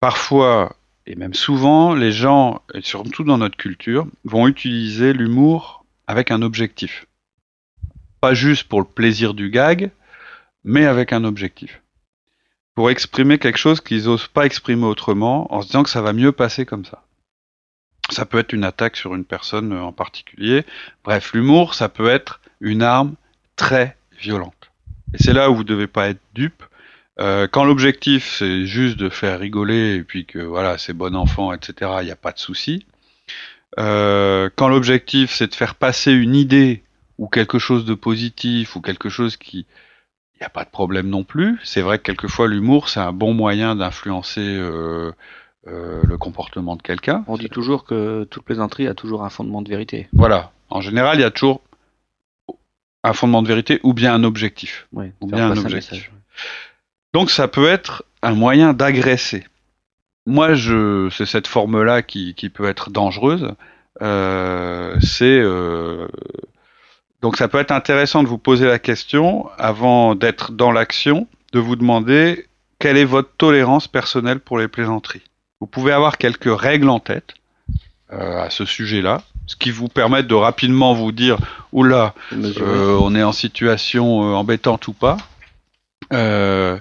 Parfois, 0.00 0.74
et 1.06 1.14
même 1.14 1.34
souvent, 1.34 1.94
les 1.94 2.12
gens, 2.12 2.62
et 2.72 2.80
surtout 2.80 3.22
dans 3.22 3.38
notre 3.38 3.56
culture, 3.56 4.06
vont 4.24 4.48
utiliser 4.48 5.12
l'humour 5.12 5.84
avec 6.06 6.30
un 6.30 6.40
objectif. 6.40 7.06
Pas 8.22 8.32
juste 8.32 8.64
pour 8.64 8.80
le 8.80 8.86
plaisir 8.86 9.34
du 9.34 9.50
gag, 9.50 9.90
mais 10.64 10.86
avec 10.86 11.12
un 11.12 11.24
objectif 11.24 11.82
pour 12.76 12.90
exprimer 12.90 13.38
quelque 13.38 13.58
chose 13.58 13.80
qu'ils 13.80 14.04
n'osent 14.04 14.28
pas 14.28 14.44
exprimer 14.44 14.84
autrement 14.84 15.52
en 15.52 15.62
se 15.62 15.66
disant 15.66 15.82
que 15.82 15.90
ça 15.90 16.02
va 16.02 16.12
mieux 16.12 16.30
passer 16.30 16.66
comme 16.66 16.84
ça. 16.84 17.02
Ça 18.10 18.26
peut 18.26 18.38
être 18.38 18.52
une 18.52 18.64
attaque 18.64 18.96
sur 18.96 19.14
une 19.14 19.24
personne 19.24 19.72
en 19.72 19.92
particulier. 19.92 20.64
Bref, 21.02 21.32
l'humour, 21.32 21.74
ça 21.74 21.88
peut 21.88 22.08
être 22.08 22.40
une 22.60 22.82
arme 22.82 23.14
très 23.56 23.96
violente. 24.20 24.70
Et 25.14 25.18
c'est 25.18 25.32
là 25.32 25.50
où 25.50 25.56
vous 25.56 25.62
ne 25.62 25.68
devez 25.68 25.86
pas 25.86 26.08
être 26.10 26.20
dupe. 26.34 26.62
Euh, 27.18 27.48
quand 27.50 27.64
l'objectif 27.64 28.30
c'est 28.38 28.66
juste 28.66 28.98
de 28.98 29.08
faire 29.08 29.40
rigoler 29.40 29.94
et 29.94 30.02
puis 30.02 30.26
que 30.26 30.38
voilà 30.38 30.76
c'est 30.76 30.92
bon 30.92 31.16
enfant 31.16 31.54
etc 31.54 31.92
il 32.00 32.04
n'y 32.04 32.10
a 32.10 32.16
pas 32.16 32.32
de 32.32 32.38
souci. 32.38 32.84
Euh, 33.78 34.50
quand 34.54 34.68
l'objectif 34.68 35.32
c'est 35.32 35.46
de 35.46 35.54
faire 35.54 35.76
passer 35.76 36.12
une 36.12 36.34
idée 36.34 36.82
ou 37.16 37.28
quelque 37.28 37.58
chose 37.58 37.86
de 37.86 37.94
positif 37.94 38.76
ou 38.76 38.82
quelque 38.82 39.08
chose 39.08 39.38
qui 39.38 39.64
il 40.36 40.42
n'y 40.42 40.46
a 40.46 40.50
pas 40.50 40.64
de 40.64 40.70
problème 40.70 41.08
non 41.08 41.24
plus. 41.24 41.58
C'est 41.64 41.80
vrai 41.80 41.98
que 41.98 42.04
quelquefois 42.04 42.46
l'humour, 42.46 42.90
c'est 42.90 43.00
un 43.00 43.12
bon 43.12 43.32
moyen 43.32 43.74
d'influencer 43.74 44.42
euh, 44.42 45.12
euh, 45.66 46.02
le 46.04 46.18
comportement 46.18 46.76
de 46.76 46.82
quelqu'un. 46.82 47.24
On 47.26 47.38
dit 47.38 47.48
toujours 47.48 47.84
que 47.84 48.24
toute 48.24 48.44
plaisanterie 48.44 48.86
a 48.86 48.94
toujours 48.94 49.24
un 49.24 49.30
fondement 49.30 49.62
de 49.62 49.68
vérité. 49.70 50.08
Voilà. 50.12 50.52
En 50.68 50.82
général, 50.82 51.18
il 51.18 51.22
y 51.22 51.24
a 51.24 51.30
toujours 51.30 51.62
un 53.02 53.14
fondement 53.14 53.40
de 53.40 53.48
vérité 53.48 53.80
ou 53.82 53.94
bien 53.94 54.12
un 54.12 54.24
objectif. 54.24 54.88
Oui, 54.92 55.06
ou 55.22 55.26
bien 55.26 55.50
un 55.50 55.56
objectif. 55.56 56.10
Donc 57.14 57.30
ça 57.30 57.48
peut 57.48 57.68
être 57.68 58.04
un 58.20 58.34
moyen 58.34 58.74
d'agresser. 58.74 59.46
Moi, 60.26 60.52
je, 60.54 61.08
c'est 61.10 61.24
cette 61.24 61.46
forme-là 61.46 62.02
qui, 62.02 62.34
qui, 62.34 62.50
peut 62.50 62.68
être 62.68 62.90
dangereuse. 62.90 63.54
Euh, 64.02 64.96
c'est 65.00 65.40
donc 67.22 67.36
ça 67.36 67.48
peut 67.48 67.58
être 67.58 67.72
intéressant 67.72 68.22
de 68.22 68.28
vous 68.28 68.38
poser 68.38 68.66
la 68.66 68.78
question, 68.78 69.48
avant 69.58 70.14
d'être 70.14 70.52
dans 70.52 70.72
l'action, 70.72 71.26
de 71.52 71.58
vous 71.58 71.76
demander 71.76 72.46
quelle 72.78 72.96
est 72.96 73.04
votre 73.04 73.30
tolérance 73.36 73.88
personnelle 73.88 74.40
pour 74.40 74.58
les 74.58 74.68
plaisanteries. 74.68 75.22
Vous 75.60 75.66
pouvez 75.66 75.92
avoir 75.92 76.18
quelques 76.18 76.54
règles 76.54 76.90
en 76.90 77.00
tête 77.00 77.34
euh, 78.12 78.42
à 78.42 78.50
ce 78.50 78.64
sujet-là, 78.64 79.22
ce 79.46 79.56
qui 79.56 79.70
vous 79.70 79.88
permet 79.88 80.22
de 80.22 80.34
rapidement 80.34 80.92
vous 80.92 81.12
dire 81.12 81.38
oula, 81.72 82.14
euh, 82.32 82.98
on 83.00 83.14
est 83.14 83.22
en 83.22 83.32
situation 83.32 84.22
euh, 84.22 84.34
embêtante 84.34 84.86
ou 84.88 84.92
pas. 84.92 85.16
Euh, 86.12 86.78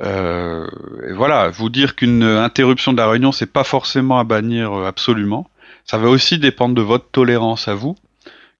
euh, 0.00 0.66
et 1.08 1.12
voilà, 1.12 1.48
vous 1.48 1.68
dire 1.68 1.96
qu'une 1.96 2.22
interruption 2.22 2.92
de 2.92 2.98
la 2.98 3.08
réunion, 3.08 3.32
c'est 3.32 3.52
pas 3.52 3.64
forcément 3.64 4.18
à 4.18 4.24
bannir 4.24 4.72
absolument. 4.72 5.48
Ça 5.84 5.98
va 5.98 6.08
aussi 6.08 6.38
dépendre 6.38 6.74
de 6.74 6.82
votre 6.82 7.10
tolérance 7.10 7.68
à 7.68 7.74
vous. 7.74 7.96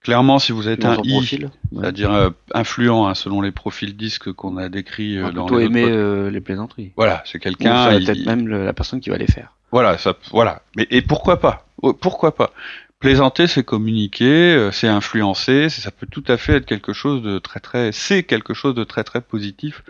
Clairement, 0.04 0.38
si 0.38 0.52
vous 0.52 0.68
êtes 0.68 0.84
un 0.84 0.99
I, 1.02 1.49
c'est-à-dire 1.73 2.12
euh, 2.12 2.28
influent 2.52 3.06
hein, 3.06 3.14
selon 3.14 3.40
les 3.40 3.52
profils 3.52 3.96
disques 3.96 4.30
qu'on 4.32 4.58
a 4.58 4.68
décrits 4.68 5.16
euh, 5.16 5.32
dans 5.32 5.49
les 5.49 5.64
aimer 5.64 5.87
euh, 5.88 6.30
les 6.30 6.42
plaisanteries. 6.42 6.92
Voilà, 6.94 7.23
c'est 7.25 7.38
quelqu'un. 7.38 7.88
peut-être 7.99 8.26
même 8.26 8.46
la 8.46 8.75
personne 8.75 9.00
qui 9.00 9.08
va 9.08 9.16
les 9.16 9.26
faire. 9.26 9.56
Voilà, 9.73 9.96
ça, 9.96 10.14
voilà. 10.30 10.61
Mais 10.76 10.87
et 10.90 11.00
pourquoi 11.00 11.40
pas? 11.40 11.66
Oh, 11.80 11.94
Pourquoi 11.94 12.34
pas? 12.34 12.52
Plaisanter, 13.00 13.46
c'est 13.46 13.64
communiquer, 13.64 14.68
c'est 14.73 14.88
influencer, 14.88 15.70
ça 15.70 15.90
peut 15.90 16.06
tout 16.11 16.25
à 16.28 16.37
fait 16.37 16.56
être 16.56 16.66
quelque 16.66 16.92
chose 16.92 17.23
de 17.23 17.38
très 17.38 17.61
très, 17.61 17.90
c'est 17.90 18.25
quelque 18.25 18.52
chose 18.52 18.75
de 18.75 18.84
très 18.84 19.04
très 19.04 19.23
positif 19.23 19.82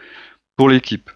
pour 0.56 0.68
l'équipe. 0.68 1.10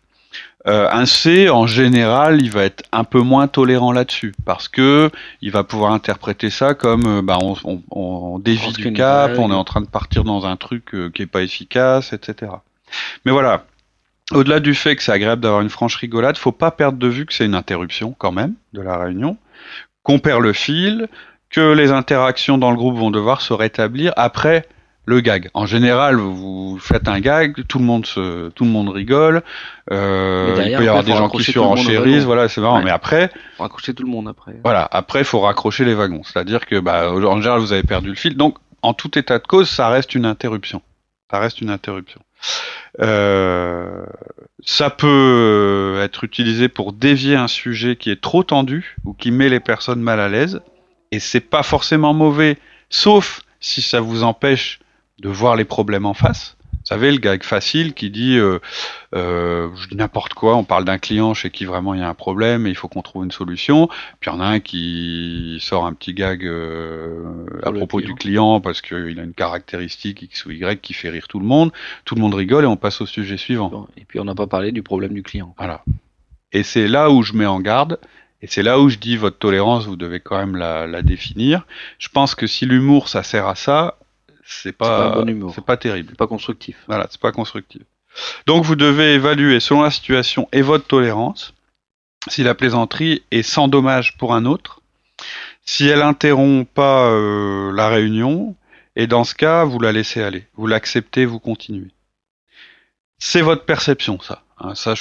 Euh, 0.67 0.89
un 0.91 1.07
C, 1.07 1.49
en 1.49 1.67
général, 1.67 2.43
il 2.43 2.51
va 2.51 2.65
être 2.65 2.83
un 2.91 3.05
peu 3.05 3.21
moins 3.21 3.47
tolérant 3.47 3.93
là-dessus 3.93 4.35
parce 4.45 4.69
que 4.69 5.11
il 5.41 5.53
va 5.53 5.63
pouvoir 5.63 5.93
interpréter 5.93 6.51
ça 6.51 6.75
comme 6.75 7.07
euh, 7.07 7.23
bah, 7.23 7.39
on, 7.41 7.55
on, 7.65 7.83
on 7.91 8.39
dévie 8.41 8.73
du 8.73 8.93
cap, 8.93 9.39
on 9.39 9.53
est 9.53 9.55
en 9.55 9.65
train 9.65 9.81
de 9.81 9.87
partir 9.87 10.25
dans 10.25 10.47
un 10.47 10.57
truc 10.57 10.95
euh, 10.95 11.11
qui 11.11 11.23
est 11.23 11.27
pas 11.27 11.43
efficace, 11.43 12.13
etc. 12.13 12.51
Mais 13.25 13.31
voilà, 13.31 13.67
au-delà 14.33 14.59
du 14.59 14.75
fait 14.75 14.97
que 14.97 15.03
c'est 15.03 15.13
agréable 15.13 15.43
d'avoir 15.43 15.61
une 15.61 15.71
franche 15.71 15.95
rigolade, 15.95 16.37
faut 16.37 16.53
pas 16.53 16.73
perdre 16.73 16.99
de 16.99 17.09
vue 17.09 17.25
que 17.25 17.35
c'est 17.35 17.47
une 17.47 17.55
interruption 17.55 18.15
quand 18.19 18.33
même 18.33 18.55
de 18.73 18.81
la 18.81 18.99
réunion, 18.99 19.37
qu'on 20.03 20.19
perd 20.19 20.43
le 20.43 20.53
fil, 20.53 21.09
que 21.51 21.73
les 21.73 21.93
interactions 21.93 22.59
dans 22.59 22.71
le 22.73 22.77
groupe 22.77 22.97
vont 22.97 23.13
devoir 23.13 23.43
se 23.43 23.53
rétablir 23.53 24.13
après 24.17 24.67
le 25.09 25.21
gag. 25.21 25.49
En 25.55 25.65
général, 25.67 26.17
vous 26.17 26.79
faites 26.79 27.09
un 27.09 27.19
gag, 27.19 27.67
tout 27.67 27.79
le 27.79 27.85
monde 27.85 28.05
se, 28.05 28.51
tout 28.51 28.65
le 28.65 28.71
monde 28.71 28.91
rigole. 28.91 29.43
Euh, 29.91 30.63
il 30.67 30.77
peut 30.77 30.85
y 30.85 30.89
avoir 30.89 31.03
des 31.03 31.13
gens 31.13 31.31
qui 31.31 31.43
surenchérissent, 31.43 32.25
voilà, 32.25 32.49
c'est 32.49 32.61
marrant. 32.61 32.83
Mais 32.83 32.91
après, 32.91 33.31
faut 33.57 33.63
raccrocher 33.63 33.95
tout 33.95 34.05
le 34.05 34.11
monde 34.11 34.29
après. 34.29 34.57
Voilà, 34.63 34.87
après, 34.91 35.25
faut 35.25 35.41
raccrocher 35.41 35.85
les 35.87 35.95
wagons. 35.95 36.23
C'est-à-dire 36.25 36.67
que, 36.67 36.79
bah, 36.79 37.11
en 37.11 37.37
général, 37.41 37.61
vous 37.61 37.73
avez 37.73 37.83
perdu 37.83 38.11
le 38.11 38.15
fil. 38.15 38.37
Donc, 38.37 38.59
en 38.83 38.93
tout 38.93 39.19
état 39.19 39.39
de 39.39 39.47
cause, 39.47 39.69
ça 39.69 39.89
reste 39.89 40.15
une 40.15 40.27
interruption. 40.27 40.83
Ça 41.31 41.39
reste 41.39 41.61
une 41.63 41.71
interruption. 41.71 42.21
Euh, 43.01 44.05
ça 44.65 44.91
peut 44.91 46.01
être 46.03 46.25
utilisé 46.25 46.69
pour 46.69 46.93
dévier 46.93 47.35
un 47.35 47.49
sujet 47.49 47.97
qui 47.97 48.11
est 48.11 48.21
trop 48.21 48.43
tendu 48.43 48.97
ou 49.05 49.15
qui 49.15 49.31
met 49.31 49.49
les 49.49 49.61
personnes 49.61 50.01
mal 50.01 50.21
à 50.21 50.29
l'aise. 50.29 50.61
Et 51.13 51.19
c'est 51.19 51.41
pas 51.41 51.63
forcément 51.63 52.13
mauvais, 52.13 52.59
sauf 52.91 53.41
si 53.61 53.81
ça 53.81 54.01
vous 54.01 54.23
empêche 54.23 54.81
de 55.19 55.29
voir 55.29 55.57
les 55.57 55.65
problèmes 55.65 56.07
en 56.07 56.15
face. 56.15 56.57
savez, 56.85 57.13
le 57.13 57.19
gag 57.19 57.43
facile 57.43 57.93
qui 57.93 58.11
dit, 58.11 58.39
euh, 58.39 58.61
euh, 59.15 59.69
je 59.77 59.89
dis 59.89 59.97
n'importe 59.97 60.33
quoi, 60.33 60.57
on 60.57 60.65
parle 60.65 60.85
d'un 60.85 60.97
client 60.99 61.35
chez 61.35 61.51
qui 61.51 61.67
vraiment 61.67 61.93
il 61.93 62.01
y 62.01 62.03
a 62.03 62.09
un 62.09 62.15
problème 62.15 62.67
et 62.67 62.71
il 62.71 62.77
faut 62.77 62.89
qu'on 62.89 63.03
trouve 63.03 63.25
une 63.25 63.31
solution. 63.31 63.89
Puis 64.21 64.31
il 64.31 64.35
y 64.35 64.37
en 64.37 64.41
a 64.41 64.47
un 64.47 64.61
qui 64.61 65.59
sort 65.61 65.85
un 65.85 65.93
petit 65.93 66.15
gag 66.15 66.47
euh, 66.47 67.45
à 67.63 67.73
propos 67.73 68.01
du 68.01 68.15
client 68.15 68.61
parce 68.61 68.81
qu'il 68.81 69.21
a 69.21 69.23
une 69.23 69.35
caractéristique 69.35 70.23
X 70.23 70.47
ou 70.47 70.53
Y 70.53 70.81
qui 70.81 70.95
fait 70.95 71.11
rire 71.11 71.29
tout 71.29 71.41
le 71.41 71.47
monde. 71.47 71.73
Tout 72.05 72.15
le 72.15 72.23
monde 72.23 72.35
rigole 72.35 72.65
et 72.65 72.69
on 72.69 72.77
passe 72.77 73.01
au 73.01 73.07
sujet 73.07 73.37
suivant. 73.37 73.87
Et 73.99 74.05
puis 74.05 74.19
on 74.21 74.25
n'a 74.25 74.35
pas 74.35 74.47
parlé 74.47 74.73
du 74.73 74.83
problème 74.83 75.13
du 75.13 75.23
client. 75.23 75.55
Voilà. 75.59 75.85
Et 76.53 76.63
c'est 76.63 76.89
là 76.89 77.11
où 77.11 77.23
je 77.23 77.35
mets 77.35 77.47
en 77.47 77.61
garde. 77.61 77.99
Et 78.41 78.47
c'est 78.47 78.63
là 78.63 78.79
où 78.79 78.89
je 78.89 78.99
dis 78.99 79.17
votre 79.17 79.39
tolérance, 79.39 79.87
vous 79.87 79.97
devez 79.97 80.21
quand 80.21 80.39
même 80.39 80.55
la, 80.55 80.87
la 80.87 81.03
définir. 81.03 81.67
Je 81.99 82.09
pense 82.09 82.37
que 82.37 82.47
si 82.47 82.67
l'humour 82.67 83.09
ça 83.09 83.25
sert 83.25 83.49
à 83.49 83.57
ça, 83.57 83.99
c'est 84.49 84.73
pas, 84.73 85.15
c'est 85.55 85.65
pas 85.65 85.77
terrible. 85.77 86.15
Pas 86.17 86.27
constructif. 86.27 86.77
Voilà, 86.87 87.07
c'est 87.11 87.21
pas 87.21 87.33
constructif. 87.33 87.83
Donc 88.47 88.65
vous 88.65 88.77
devez 88.77 89.15
évaluer 89.15 89.61
selon 89.61 89.83
la 89.83 89.91
situation 89.91 90.49
et 90.53 90.63
votre 90.63 90.87
tolérance 90.87 91.55
si 92.29 92.43
la 92.43 92.55
plaisanterie 92.55 93.23
est 93.31 93.43
sans 93.43 93.69
dommage 93.69 94.17
pour 94.17 94.35
un 94.35 94.45
autre, 94.45 94.81
si 95.65 95.87
elle 95.87 96.03
interrompt 96.03 96.69
pas 96.69 97.11
euh, 97.11 97.73
la 97.73 97.89
réunion, 97.89 98.57
et 98.97 99.07
dans 99.07 99.25
ce 99.25 99.35
cas, 99.35 99.65
vous 99.65 99.79
la 99.79 99.93
laissez 99.93 100.23
aller, 100.23 100.47
vous 100.57 100.67
l'acceptez, 100.67 101.25
vous 101.25 101.39
continuez. 101.39 101.91
C'est 103.19 103.43
votre 103.43 103.65
perception, 103.65 104.21
ça. 104.21 104.43
Hein, 104.59 104.75
ça, 104.75 104.95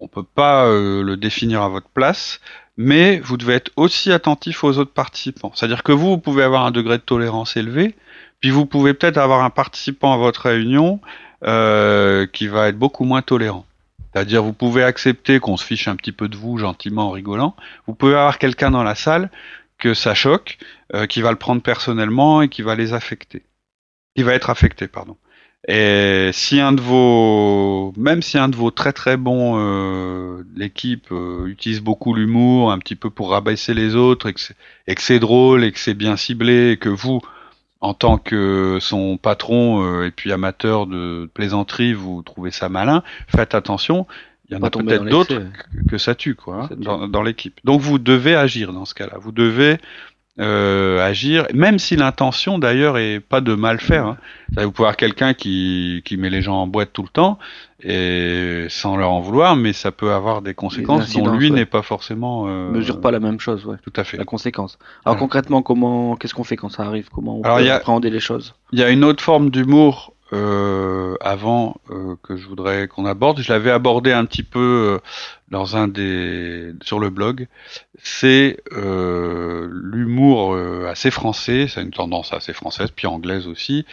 on 0.00 0.08
peut 0.08 0.22
pas 0.22 0.66
euh, 0.66 1.02
le 1.02 1.16
définir 1.16 1.62
à 1.62 1.68
votre 1.68 1.88
place, 1.88 2.40
mais 2.76 3.18
vous 3.20 3.36
devez 3.36 3.54
être 3.54 3.72
aussi 3.76 4.12
attentif 4.12 4.64
aux 4.64 4.78
autres 4.78 4.92
participants. 4.92 5.52
C'est-à-dire 5.54 5.82
que 5.82 5.92
vous, 5.92 6.10
vous 6.10 6.18
pouvez 6.18 6.42
avoir 6.42 6.64
un 6.64 6.70
degré 6.70 6.98
de 6.98 7.02
tolérance 7.02 7.56
élevé, 7.56 7.94
puis 8.40 8.50
vous 8.50 8.66
pouvez 8.66 8.94
peut-être 8.94 9.18
avoir 9.18 9.42
un 9.42 9.50
participant 9.50 10.14
à 10.14 10.16
votre 10.16 10.42
réunion 10.42 11.00
euh, 11.44 12.26
qui 12.26 12.46
va 12.46 12.68
être 12.68 12.78
beaucoup 12.78 13.04
moins 13.04 13.22
tolérant. 13.22 13.66
C'est-à-dire 14.12 14.42
vous 14.42 14.52
pouvez 14.52 14.82
accepter 14.82 15.40
qu'on 15.40 15.56
se 15.56 15.64
fiche 15.64 15.88
un 15.88 15.96
petit 15.96 16.12
peu 16.12 16.28
de 16.28 16.36
vous 16.36 16.58
gentiment 16.58 17.08
en 17.08 17.10
rigolant. 17.10 17.54
Vous 17.86 17.94
pouvez 17.94 18.14
avoir 18.14 18.38
quelqu'un 18.38 18.70
dans 18.70 18.82
la 18.82 18.94
salle 18.94 19.30
que 19.78 19.94
ça 19.94 20.14
choque, 20.14 20.58
euh, 20.94 21.06
qui 21.06 21.20
va 21.20 21.30
le 21.30 21.36
prendre 21.36 21.62
personnellement 21.62 22.42
et 22.42 22.48
qui 22.48 22.62
va 22.62 22.74
les 22.74 22.92
affecter. 22.92 23.42
Qui 24.16 24.22
va 24.22 24.34
être 24.34 24.50
affecté, 24.50 24.88
pardon. 24.88 25.16
Et 25.66 26.30
si 26.32 26.60
un 26.60 26.72
de 26.72 26.80
vos, 26.80 27.92
même 27.96 28.22
si 28.22 28.38
un 28.38 28.48
de 28.48 28.54
vos 28.54 28.70
très 28.70 28.92
très 28.92 29.16
bons, 29.16 29.56
euh, 29.58 30.44
l'équipe 30.54 31.08
euh, 31.10 31.46
utilise 31.46 31.80
beaucoup 31.80 32.14
l'humour, 32.14 32.70
un 32.70 32.78
petit 32.78 32.94
peu 32.94 33.10
pour 33.10 33.30
rabaisser 33.30 33.74
les 33.74 33.96
autres, 33.96 34.28
et 34.28 34.94
que 34.94 35.02
c'est 35.02 35.18
drôle 35.18 35.64
et 35.64 35.72
que 35.72 35.80
c'est 35.80 35.94
bien 35.94 36.16
ciblé, 36.16 36.72
et 36.72 36.76
que 36.76 36.88
vous, 36.88 37.20
en 37.80 37.92
tant 37.92 38.18
que 38.18 38.78
son 38.80 39.16
patron 39.16 39.82
euh, 39.82 40.06
et 40.06 40.10
puis 40.12 40.32
amateur 40.32 40.86
de 40.86 41.28
plaisanterie, 41.34 41.92
vous 41.92 42.22
trouvez 42.22 42.52
ça 42.52 42.68
malin, 42.68 43.02
faites 43.26 43.54
attention. 43.54 44.06
Il 44.48 44.56
y 44.56 44.60
en 44.60 44.62
a 44.62 44.70
peut-être 44.70 45.04
d'autres 45.04 45.42
que, 45.90 45.98
ça 45.98 46.14
tue, 46.14 46.34
quoi, 46.34 46.68
hein, 46.70 46.76
dans, 46.78 47.06
dans 47.06 47.22
l'équipe. 47.22 47.60
Donc 47.64 47.82
vous 47.82 47.98
devez 47.98 48.34
agir 48.34 48.72
dans 48.72 48.86
ce 48.86 48.94
cas-là. 48.94 49.18
Vous 49.20 49.32
devez 49.32 49.76
euh, 50.40 51.04
agir, 51.04 51.46
même 51.52 51.78
si 51.78 51.96
l'intention 51.96 52.58
d'ailleurs 52.58 52.96
est 52.96 53.20
pas 53.20 53.40
de 53.40 53.54
mal 53.54 53.80
faire. 53.80 54.06
Hein. 54.06 54.16
Vous 54.56 54.70
pouvez 54.70 54.86
avoir 54.86 54.96
quelqu'un 54.96 55.34
qui, 55.34 56.02
qui 56.04 56.16
met 56.16 56.30
les 56.30 56.42
gens 56.42 56.56
en 56.56 56.66
boîte 56.66 56.90
tout 56.92 57.02
le 57.02 57.08
temps 57.08 57.38
et 57.82 58.66
sans 58.68 58.96
leur 58.96 59.10
en 59.10 59.20
vouloir, 59.20 59.56
mais 59.56 59.72
ça 59.72 59.92
peut 59.92 60.12
avoir 60.12 60.42
des 60.42 60.54
conséquences 60.54 61.12
dont 61.12 61.34
lui 61.36 61.50
n'est 61.50 61.66
pas 61.66 61.82
forcément. 61.82 62.46
Euh... 62.48 62.70
Mesure 62.70 63.00
pas 63.00 63.10
la 63.10 63.20
même 63.20 63.38
chose, 63.38 63.64
ouais. 63.66 63.76
Tout 63.82 63.92
à 63.96 64.04
fait. 64.04 64.16
La 64.16 64.24
conséquence. 64.24 64.78
Alors 65.04 65.16
concrètement, 65.16 65.62
comment, 65.62 66.16
qu'est-ce 66.16 66.34
qu'on 66.34 66.44
fait 66.44 66.56
quand 66.56 66.70
ça 66.70 66.84
arrive? 66.84 67.08
Comment 67.12 67.38
on 67.38 67.42
peut 67.42 67.70
appréhender 67.70 68.10
les 68.10 68.20
choses? 68.20 68.54
Il 68.72 68.78
y 68.78 68.82
a 68.82 68.90
une 68.90 69.04
autre 69.04 69.22
forme 69.22 69.50
d'humour 69.50 70.12
euh, 70.32 71.16
avant 71.20 71.80
euh, 71.90 72.16
que 72.22 72.36
je 72.36 72.46
voudrais 72.46 72.88
qu'on 72.88 73.06
aborde. 73.06 73.40
Je 73.40 73.52
l'avais 73.52 73.70
abordé 73.70 74.12
un 74.12 74.24
petit 74.24 74.42
peu 74.42 74.58
euh, 74.98 74.98
dans 75.50 75.76
un 75.76 75.88
des 75.88 76.72
sur 76.82 76.98
le 76.98 77.10
blog. 77.10 77.48
C'est 78.02 78.58
euh, 78.72 79.68
l'humour 79.70 80.56
assez 80.86 81.10
français, 81.10 81.66
c'est 81.68 81.82
une 81.82 81.90
tendance 81.90 82.32
assez 82.32 82.52
française, 82.52 82.90
puis 82.94 83.06
anglaise 83.06 83.46
aussi, 83.46 83.86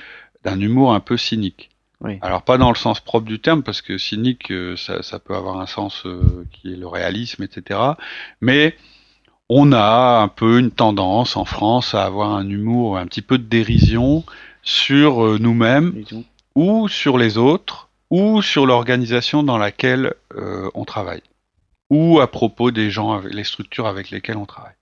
d'un 0.44 0.60
humour 0.60 0.94
un 0.94 1.00
peu 1.00 1.18
cynique. 1.18 1.70
Oui. 2.01 2.20
Alors 2.22 2.42
pas 2.42 2.58
dans 2.58 2.70
le 2.70 2.75
sens 2.75 3.00
propre 3.00 3.25
du 3.25 3.39
terme, 3.39 3.63
parce 3.63 3.82
que 3.82 3.98
cynique, 3.98 4.51
ça, 4.75 5.01
ça 5.01 5.20
peut 5.20 5.36
avoir 5.36 5.60
un 5.60 5.65
sens 5.65 6.04
qui 6.51 6.74
est 6.74 6.75
le 6.75 6.88
réalisme, 6.88 7.44
etc. 7.44 7.80
Mais 8.42 8.75
on 9.48 9.72
a 9.72 10.20
un 10.22 10.27
peu 10.27 10.60
une 10.60 10.72
tendance 10.72 11.38
en 11.38 11.46
France 11.46 11.96
à 11.96 12.04
avoir 12.04 12.32
un 12.32 12.50
humour 12.50 12.98
un 12.98 13.06
petit 13.06 13.22
peu 13.22 13.38
de 13.38 13.44
dérision 13.44 14.24
sur 14.65 15.24
euh, 15.24 15.38
nous-mêmes 15.39 16.03
ou 16.55 16.89
sur 16.89 17.17
les 17.17 17.38
autres 17.38 17.89
ou 18.10 18.41
sur 18.41 18.65
l'organisation 18.65 19.43
dans 19.43 19.58
laquelle 19.58 20.13
euh, 20.36 20.69
on 20.73 20.84
travaille 20.84 21.23
ou 21.89 22.19
à 22.19 22.30
propos 22.30 22.71
des 22.71 22.89
gens, 22.89 23.19
les 23.19 23.43
structures 23.43 23.88
avec 23.88 24.10
lesquelles 24.10 24.38
on 24.38 24.45
travaille. 24.45 24.73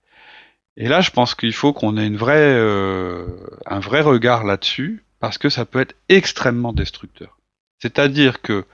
Et 0.76 0.88
là, 0.88 1.00
je 1.00 1.10
pense 1.10 1.34
qu'il 1.34 1.52
faut 1.52 1.72
qu'on 1.72 1.96
ait 1.96 2.06
une 2.06 2.16
vraie, 2.16 2.54
euh, 2.54 3.26
un 3.66 3.78
vrai 3.78 4.00
regard 4.00 4.44
là-dessus 4.44 5.04
parce 5.20 5.38
que 5.38 5.48
ça 5.48 5.64
peut 5.64 5.80
être 5.80 5.94
extrêmement 6.08 6.72
destructeur. 6.72 7.38
C'est-à-dire 7.78 8.42
que 8.42 8.64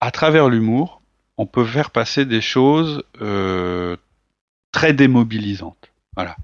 à 0.00 0.10
travers 0.10 0.48
l'humour, 0.48 1.02
on 1.36 1.46
peut 1.46 1.64
faire 1.64 1.90
passer 1.90 2.24
des 2.24 2.40
choses 2.40 3.02
euh, 3.20 3.96
très 4.72 4.92
démobilisantes. 4.92 5.90
Voilà 6.16 6.36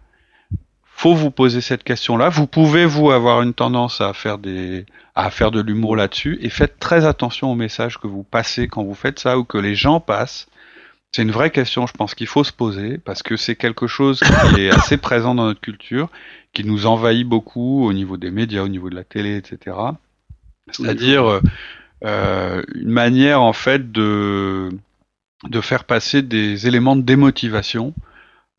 faut 0.96 1.14
vous 1.14 1.30
poser 1.30 1.61
cette 1.61 1.83
question-là. 1.83 2.28
Vous 2.28 2.46
pouvez 2.46 2.87
vous 2.87 3.11
avoir 3.11 3.42
une 3.42 3.52
tendance 3.52 4.00
à 4.00 4.12
faire 4.12 4.38
des 4.38 4.87
à 5.16 5.30
faire 5.30 5.50
de 5.50 5.61
l'humour 5.61 5.96
là-dessus 5.96 6.38
et 6.40 6.48
faites 6.48 6.78
très 6.78 7.04
attention 7.04 7.52
aux 7.52 7.54
messages 7.54 7.98
que 7.98 8.07
vous 8.07 8.24
passez 8.24 8.68
quand 8.68 8.83
vous 8.83 8.94
faites 8.94 9.18
ça 9.18 9.38
ou 9.38 9.44
que 9.44 9.59
les 9.59 9.74
gens 9.74 10.00
passent. 10.00 10.46
C'est 11.12 11.22
une 11.22 11.30
vraie 11.30 11.50
question, 11.50 11.87
je 11.87 11.92
pense 11.92 12.14
qu'il 12.14 12.26
faut 12.26 12.42
se 12.42 12.52
poser 12.52 12.98
parce 12.98 13.22
que 13.22 13.37
c'est 13.37 13.54
quelque 13.54 13.87
chose 13.87 14.20
qui 14.20 14.61
est 14.61 14.70
assez 14.70 14.96
présent 14.96 15.35
dans 15.35 15.44
notre 15.44 15.61
culture, 15.61 16.09
qui 16.52 16.64
nous 16.64 16.87
envahit 16.87 17.26
beaucoup 17.26 17.87
au 17.87 17.92
niveau 17.92 18.16
des 18.16 18.30
médias, 18.30 18.62
au 18.62 18.68
niveau 18.68 18.90
de 18.90 18.96
la 18.96 19.04
télé, 19.04 19.37
etc. 19.37 19.76
C'est-à-dire 20.70 21.40
euh, 22.04 22.62
une 22.74 22.90
manière 22.90 23.42
en 23.42 23.52
fait 23.52 23.92
de 23.92 24.70
de 25.44 25.61
faire 25.61 25.85
passer 25.85 26.22
des 26.22 26.66
éléments 26.66 26.96
de 26.96 27.02
démotivation 27.02 27.94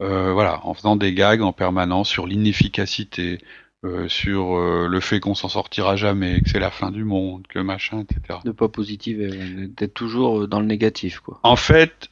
euh, 0.01 0.34
voilà, 0.34 0.65
en 0.65 0.73
faisant 0.73 0.95
des 0.95 1.13
gags 1.13 1.41
en 1.41 1.53
permanence 1.53 2.10
sur 2.10 2.27
l'inefficacité, 2.27 3.39
euh, 3.86 4.10
sur 4.10 4.58
euh, 4.58 4.88
le 4.89 4.99
fait 4.99 5.19
qu'on 5.19 5.36
s'en 5.36 5.47
sortira 5.47 5.95
jamais, 5.95 6.41
que 6.41 6.49
c'est 6.49 6.60
la 6.60 6.71
fin 6.71 6.91
du 6.91 7.03
monde, 7.03 7.45
que 7.47 7.60
machin, 7.60 8.01
etc. 8.01 8.39
De 8.43 8.51
pas 8.51 8.67
positif, 8.67 9.17
d'être 9.17 9.93
toujours 9.93 10.47
dans 10.47 10.60
le 10.60 10.65
négatif, 10.65 11.19
quoi. 11.19 11.39
En 11.43 11.55
fait, 11.55 12.10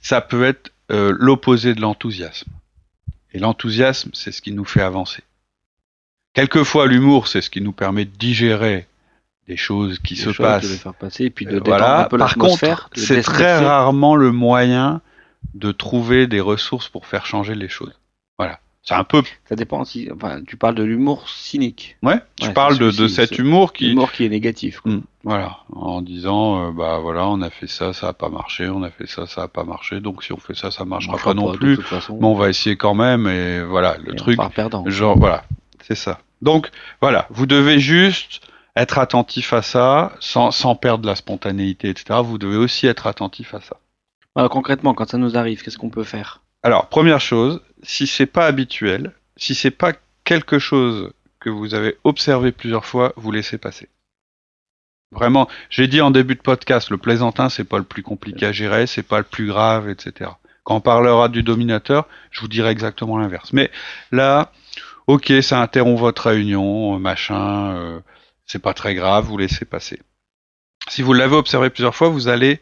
ça 0.00 0.20
peut 0.20 0.44
être 0.44 0.72
l'opposé 0.88 1.74
de 1.74 1.80
l'enthousiasme. 1.80 2.50
Et 3.32 3.38
l'enthousiasme, 3.38 4.10
c'est 4.12 4.30
ce 4.30 4.42
qui 4.42 4.52
nous 4.52 4.66
fait 4.66 4.82
avancer. 4.82 5.22
Quelquefois, 6.34 6.86
l'humour, 6.86 7.28
c'est 7.28 7.40
ce 7.40 7.48
qui 7.48 7.62
nous 7.62 7.72
permet 7.72 8.04
de 8.04 8.10
digérer 8.10 8.86
des 9.48 9.56
choses 9.56 9.98
qui 9.98 10.16
se 10.16 10.28
passent. 10.28 10.70
De 10.70 10.76
faire 10.76 10.94
passer, 10.94 11.24
et 11.24 11.30
puis 11.30 11.46
de 11.46 11.58
voilà. 11.64 12.04
un 12.04 12.08
peu 12.08 12.18
Par 12.18 12.34
contre, 12.36 12.90
c'est 12.94 13.22
très 13.22 13.58
rarement 13.58 14.16
le 14.16 14.32
moyen 14.32 15.00
de 15.54 15.72
trouver 15.72 16.26
des 16.26 16.40
ressources 16.40 16.88
pour 16.88 17.06
faire 17.06 17.26
changer 17.26 17.54
les 17.54 17.68
choses. 17.68 17.98
Voilà. 18.38 18.58
C'est 18.84 18.94
un 18.94 19.04
peu. 19.04 19.22
Ça 19.48 19.54
dépend 19.54 19.84
si. 19.84 20.08
Enfin, 20.12 20.42
tu 20.44 20.56
parles 20.56 20.74
de 20.74 20.82
l'humour 20.82 21.28
cynique. 21.28 21.96
Ouais. 22.02 22.20
Tu 22.40 22.52
parles 22.52 22.78
de, 22.78 22.90
de 22.90 23.06
cet 23.06 23.38
humour 23.38 23.72
qui. 23.72 23.92
Humour 23.92 24.10
qui 24.10 24.24
est 24.24 24.28
négatif. 24.28 24.80
Quoi. 24.80 24.92
Hmm. 24.92 25.02
voilà. 25.22 25.58
En 25.72 26.02
disant, 26.02 26.66
euh, 26.66 26.72
bah 26.72 26.98
voilà, 26.98 27.28
on 27.28 27.42
a 27.42 27.50
fait 27.50 27.68
ça, 27.68 27.92
ça 27.92 28.08
a 28.08 28.12
pas 28.12 28.28
marché, 28.28 28.68
on 28.68 28.82
a 28.82 28.90
fait 28.90 29.06
ça, 29.06 29.26
ça 29.26 29.44
a 29.44 29.48
pas 29.48 29.62
marché, 29.62 30.00
donc 30.00 30.24
si 30.24 30.32
on 30.32 30.36
fait 30.36 30.56
ça, 30.56 30.72
ça 30.72 30.84
marchera 30.84 31.16
pas, 31.16 31.32
non 31.32 31.52
plus. 31.52 31.78
Mais 31.78 32.26
on 32.26 32.34
va 32.34 32.48
essayer 32.48 32.76
quand 32.76 32.94
même, 32.94 33.28
et 33.28 33.62
voilà, 33.62 33.96
le 34.04 34.14
truc. 34.14 34.42
On 34.42 34.50
perdant. 34.50 34.82
Genre, 34.88 35.16
voilà, 35.16 35.44
c'est 35.82 35.94
ça. 35.94 36.18
Donc, 36.40 36.70
voilà, 37.00 37.28
vous 37.30 37.46
devez 37.46 37.78
juste 37.78 38.40
être 38.74 38.98
attentif 38.98 39.52
à 39.52 39.62
ça, 39.62 40.12
sans, 40.18 40.50
sans 40.50 40.74
perdre 40.74 41.06
la 41.06 41.14
spontanéité, 41.14 41.88
etc. 41.88 42.18
Vous 42.24 42.38
devez 42.38 42.56
aussi 42.56 42.88
être 42.88 43.06
attentif 43.06 43.54
à 43.54 43.60
ça. 43.60 43.76
Alors, 44.34 44.50
concrètement, 44.50 44.94
quand 44.94 45.10
ça 45.10 45.18
nous 45.18 45.36
arrive, 45.36 45.62
qu'est-ce 45.62 45.78
qu'on 45.78 45.90
peut 45.90 46.04
faire? 46.04 46.42
Alors, 46.62 46.88
première 46.88 47.20
chose, 47.20 47.60
si 47.82 48.06
c'est 48.06 48.26
pas 48.26 48.46
habituel, 48.46 49.12
si 49.36 49.54
c'est 49.54 49.70
pas 49.70 49.92
quelque 50.24 50.58
chose 50.58 51.12
que 51.40 51.50
vous 51.50 51.74
avez 51.74 51.96
observé 52.04 52.52
plusieurs 52.52 52.86
fois, 52.86 53.12
vous 53.16 53.32
laissez 53.32 53.58
passer. 53.58 53.88
Vraiment, 55.10 55.48
j'ai 55.68 55.88
dit 55.88 56.00
en 56.00 56.10
début 56.10 56.36
de 56.36 56.40
podcast, 56.40 56.88
le 56.88 56.96
plaisantin, 56.96 57.50
c'est 57.50 57.64
pas 57.64 57.76
le 57.78 57.84
plus 57.84 58.02
compliqué 58.02 58.46
à 58.46 58.52
gérer, 58.52 58.86
c'est 58.86 59.02
pas 59.02 59.18
le 59.18 59.24
plus 59.24 59.46
grave, 59.46 59.90
etc. 59.90 60.30
Quand 60.64 60.76
on 60.76 60.80
parlera 60.80 61.28
du 61.28 61.42
dominateur, 61.42 62.08
je 62.30 62.40
vous 62.40 62.48
dirai 62.48 62.70
exactement 62.70 63.18
l'inverse. 63.18 63.52
Mais 63.52 63.70
là, 64.10 64.52
ok, 65.08 65.30
ça 65.42 65.60
interrompt 65.60 66.00
votre 66.00 66.28
réunion, 66.28 66.98
machin, 66.98 67.74
euh, 67.74 68.00
c'est 68.46 68.62
pas 68.62 68.72
très 68.72 68.94
grave, 68.94 69.26
vous 69.26 69.36
laissez 69.36 69.66
passer. 69.66 70.00
Si 70.88 71.02
vous 71.02 71.12
l'avez 71.12 71.36
observé 71.36 71.68
plusieurs 71.68 71.94
fois, 71.94 72.08
vous 72.08 72.28
allez 72.28 72.60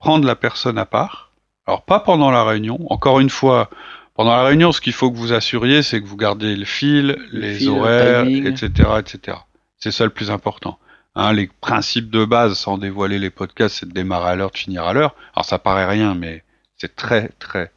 prendre 0.00 0.26
la 0.26 0.34
personne 0.34 0.78
à 0.78 0.86
part. 0.86 1.30
Alors 1.66 1.82
pas 1.82 2.00
pendant 2.00 2.32
la 2.32 2.42
réunion. 2.42 2.80
Encore 2.90 3.20
une 3.20 3.30
fois, 3.30 3.70
pendant 4.14 4.32
la 4.32 4.42
réunion, 4.42 4.72
ce 4.72 4.80
qu'il 4.80 4.92
faut 4.92 5.12
que 5.12 5.16
vous 5.16 5.32
assuriez, 5.32 5.82
c'est 5.82 6.00
que 6.00 6.06
vous 6.06 6.16
gardez 6.16 6.56
le 6.56 6.64
fil, 6.64 7.16
les 7.30 7.68
horaires, 7.68 8.26
etc., 8.26 8.68
etc. 8.98 9.38
C'est 9.76 9.92
ça 9.92 10.04
le 10.04 10.10
plus 10.10 10.30
important. 10.30 10.78
Hein, 11.14 11.32
les 11.32 11.48
principes 11.60 12.10
de 12.10 12.24
base, 12.24 12.54
sans 12.54 12.78
dévoiler 12.78 13.18
les 13.18 13.30
podcasts, 13.30 13.76
c'est 13.80 13.88
de 13.88 13.92
démarrer 13.92 14.30
à 14.30 14.36
l'heure, 14.36 14.50
de 14.50 14.56
finir 14.58 14.84
à 14.84 14.92
l'heure. 14.92 15.14
Alors 15.34 15.44
ça 15.44 15.58
paraît 15.58 15.86
rien, 15.86 16.14
mais 16.14 16.44
c'est 16.76 16.96
très 16.96 17.28
très 17.38 17.70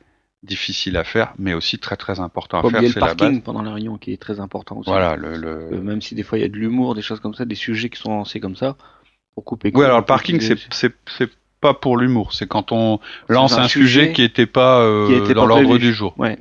difficile 0.44 0.98
à 0.98 1.04
faire, 1.04 1.34
mais 1.38 1.54
aussi 1.54 1.80
très 1.80 1.96
très 1.96 2.20
important 2.20 2.60
à 2.60 2.70
faire. 2.70 2.82
C'est 2.82 2.96
le 2.96 3.00
parking 3.00 3.42
pendant 3.42 3.62
la 3.62 3.74
réunion 3.74 3.98
qui 3.98 4.14
est 4.14 4.22
très 4.22 4.40
important 4.40 4.78
aussi. 4.78 4.90
Voilà, 4.90 5.16
le, 5.16 5.36
le... 5.36 5.70
Euh, 5.74 5.82
même 5.82 6.02
si 6.02 6.16
des 6.16 6.24
fois 6.24 6.38
il 6.38 6.42
y 6.42 6.46
a 6.46 6.50
de 6.50 6.58
l'humour, 6.58 6.96
des 6.96 7.02
choses 7.02 7.20
comme 7.20 7.34
ça, 7.34 7.46
des 7.46 7.56
sujets 7.56 7.90
qui 7.90 8.00
sont 8.00 8.12
lancés 8.12 8.40
comme 8.40 8.56
ça, 8.56 8.76
pour 9.34 9.46
couper. 9.46 9.72
Oui, 9.74 9.86
alors 9.86 10.00
le 10.00 10.06
parking, 10.06 10.40
c'est 10.70 11.34
pas 11.64 11.74
pour 11.74 11.96
l'humour, 11.96 12.34
c'est 12.34 12.48
quand 12.48 12.74
on 12.74 13.00
lance 13.30 13.58
un, 13.58 13.70
sujet, 13.70 14.12
qui 14.12 14.22
n'était 14.22 14.46
pas 14.46 14.82
euh, 14.82 15.34
dans 15.34 15.46
l'ordre 15.46 15.78
du 15.78 15.94
jour. 15.94 16.14
Ouais. 16.18 16.38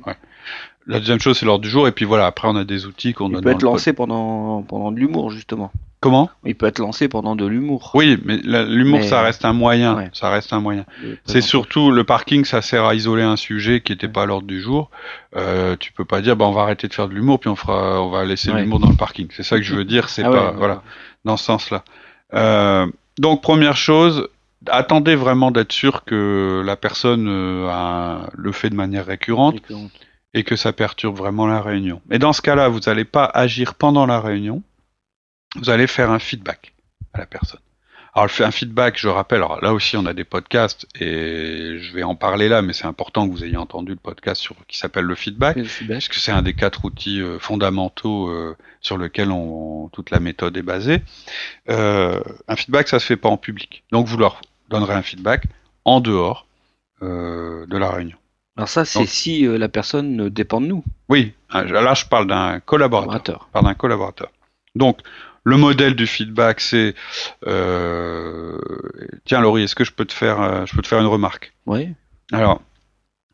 La 0.85 0.99
deuxième 0.99 1.21
chose, 1.21 1.37
c'est 1.37 1.45
l'ordre 1.45 1.63
du 1.63 1.69
jour, 1.69 1.87
et 1.87 1.93
puis 1.93 2.03
voilà, 2.03 2.25
après 2.25 2.49
on 2.49 2.57
a 2.57 2.65
des 2.65 2.85
outils 2.85 3.13
qu'on 3.13 3.29
donne. 3.29 3.39
Il 3.39 3.43
peut 3.43 3.51
être 3.51 3.63
lancé 3.63 3.93
pendant 3.93 4.63
pendant 4.63 4.91
de 4.91 4.99
l'humour 4.99 5.31
justement. 5.31 5.71
Comment? 6.01 6.29
Il 6.43 6.55
peut 6.55 6.65
être 6.65 6.79
lancé 6.79 7.07
pendant 7.07 7.37
de 7.37 7.45
l'humour. 7.45 7.91
Oui, 7.93 8.19
mais 8.25 8.35
l'humour, 8.43 9.01
ça 9.05 9.21
reste 9.21 9.45
un 9.45 9.53
moyen. 9.53 10.09
Ça 10.11 10.29
reste 10.29 10.51
un 10.51 10.59
moyen. 10.59 10.85
C'est 11.23 11.39
surtout 11.39 11.91
le 11.91 12.03
parking, 12.03 12.43
ça 12.43 12.61
sert 12.61 12.83
à 12.83 12.93
isoler 12.93 13.23
un 13.23 13.37
sujet 13.37 13.79
qui 13.79 13.93
n'était 13.93 14.09
pas 14.09 14.23
à 14.23 14.25
l'ordre 14.25 14.45
du 14.45 14.61
jour. 14.61 14.91
Euh, 15.37 15.77
tu 15.79 15.93
peux 15.93 16.03
pas 16.03 16.19
dire, 16.19 16.35
bah 16.35 16.43
on 16.45 16.51
va 16.51 16.63
arrêter 16.63 16.89
de 16.89 16.93
faire 16.93 17.07
de 17.07 17.13
l'humour, 17.13 17.39
puis 17.39 17.49
on 17.49 17.55
fera, 17.55 18.01
on 18.01 18.09
va 18.09 18.25
laisser 18.25 18.51
l'humour 18.51 18.79
dans 18.79 18.89
le 18.89 18.97
parking. 18.97 19.29
C'est 19.31 19.43
ça 19.43 19.55
que 19.55 19.63
je 19.63 19.73
veux 19.73 19.85
dire. 19.85 20.09
C'est 20.09 20.25
ah 20.25 20.29
pas, 20.29 20.51
voilà, 20.51 20.83
dans 21.23 21.37
ce 21.37 21.45
sens-là. 21.45 21.85
Euh, 22.33 22.85
donc 23.17 23.41
première 23.41 23.77
chose, 23.77 24.27
attendez 24.67 25.15
vraiment 25.15 25.51
d'être 25.51 25.71
sûr 25.71 26.03
que 26.03 26.61
la 26.65 26.75
personne 26.75 27.27
euh, 27.27 28.17
le 28.33 28.51
fait 28.51 28.69
de 28.69 28.75
manière 28.75 29.05
récurrente. 29.05 29.61
et 30.35 30.43
que 30.43 30.55
ça 30.55 30.73
perturbe 30.73 31.15
vraiment 31.15 31.45
la 31.45 31.61
réunion. 31.61 32.01
Mais 32.07 32.17
dans 32.17 32.33
ce 32.33 32.41
cas-là, 32.41 32.67
vous 32.67 32.79
n'allez 32.87 33.05
pas 33.05 33.25
agir 33.25 33.75
pendant 33.75 34.07
la 34.07 34.19
réunion 34.19 34.63
vous 35.55 35.69
allez 35.69 35.87
faire 35.87 36.11
un 36.11 36.19
feedback 36.19 36.73
à 37.13 37.19
la 37.19 37.25
personne. 37.25 37.59
Alors 38.15 38.29
un 38.41 38.51
feedback, 38.51 38.99
je 38.99 39.07
rappelle, 39.07 39.39
alors 39.39 39.59
là 39.63 39.73
aussi 39.73 39.97
on 39.97 40.05
a 40.05 40.13
des 40.13 40.23
podcasts 40.23 40.85
et 40.99 41.79
je 41.79 41.93
vais 41.95 42.03
en 42.03 42.13
parler 42.13 42.47
là, 42.47 42.61
mais 42.61 42.71
c'est 42.71 42.85
important 42.85 43.27
que 43.27 43.33
vous 43.33 43.43
ayez 43.43 43.57
entendu 43.57 43.91
le 43.91 43.97
podcast 43.97 44.39
sur, 44.39 44.55
qui 44.67 44.77
s'appelle 44.77 45.05
le 45.05 45.15
feedback, 45.15 45.57
parce 45.87 46.07
que 46.07 46.19
c'est 46.19 46.31
un 46.31 46.43
des 46.43 46.53
quatre 46.53 46.85
outils 46.85 47.21
euh, 47.21 47.39
fondamentaux 47.39 48.29
euh, 48.29 48.55
sur 48.81 48.97
lequel 48.97 49.31
on, 49.31 49.89
toute 49.91 50.11
la 50.11 50.19
méthode 50.19 50.55
est 50.57 50.61
basée. 50.61 51.01
Euh, 51.69 52.21
un 52.47 52.55
feedback, 52.55 52.87
ça 52.87 52.99
se 52.99 53.05
fait 53.07 53.17
pas 53.17 53.29
en 53.29 53.37
public, 53.37 53.83
donc 53.91 54.05
vous 54.05 54.17
leur 54.17 54.41
donnerez 54.73 54.93
un 54.95 55.01
feedback 55.01 55.45
en 55.85 56.01
dehors 56.01 56.47
de 57.01 57.77
la 57.77 57.91
réunion. 57.91 58.17
Alors 58.55 58.69
ça, 58.69 58.85
c'est 58.85 59.05
si 59.05 59.41
la 59.45 59.67
personne 59.67 60.29
dépend 60.29 60.61
de 60.61 60.67
nous. 60.67 60.83
Oui, 61.09 61.33
là 61.51 61.93
je 61.93 62.05
parle 62.05 62.27
d'un 62.27 62.59
collaborateur. 62.59 63.49
Parle 63.51 63.65
d'un 63.65 63.73
collaborateur. 63.73 64.29
Donc 64.75 64.99
le 65.43 65.57
modèle 65.57 65.95
du 65.95 66.07
feedback, 66.07 66.61
c'est 66.61 66.95
euh, 67.45 68.57
tiens 69.25 69.41
Laurie, 69.41 69.63
est-ce 69.63 69.75
que 69.75 69.83
je 69.83 69.91
peux 69.91 70.05
te 70.05 70.13
faire, 70.13 70.41
euh, 70.41 70.65
je 70.65 70.75
peux 70.75 70.81
te 70.81 70.87
faire 70.87 70.99
une 71.01 71.07
remarque? 71.07 71.53
Oui. 71.65 71.89
Alors, 72.31 72.61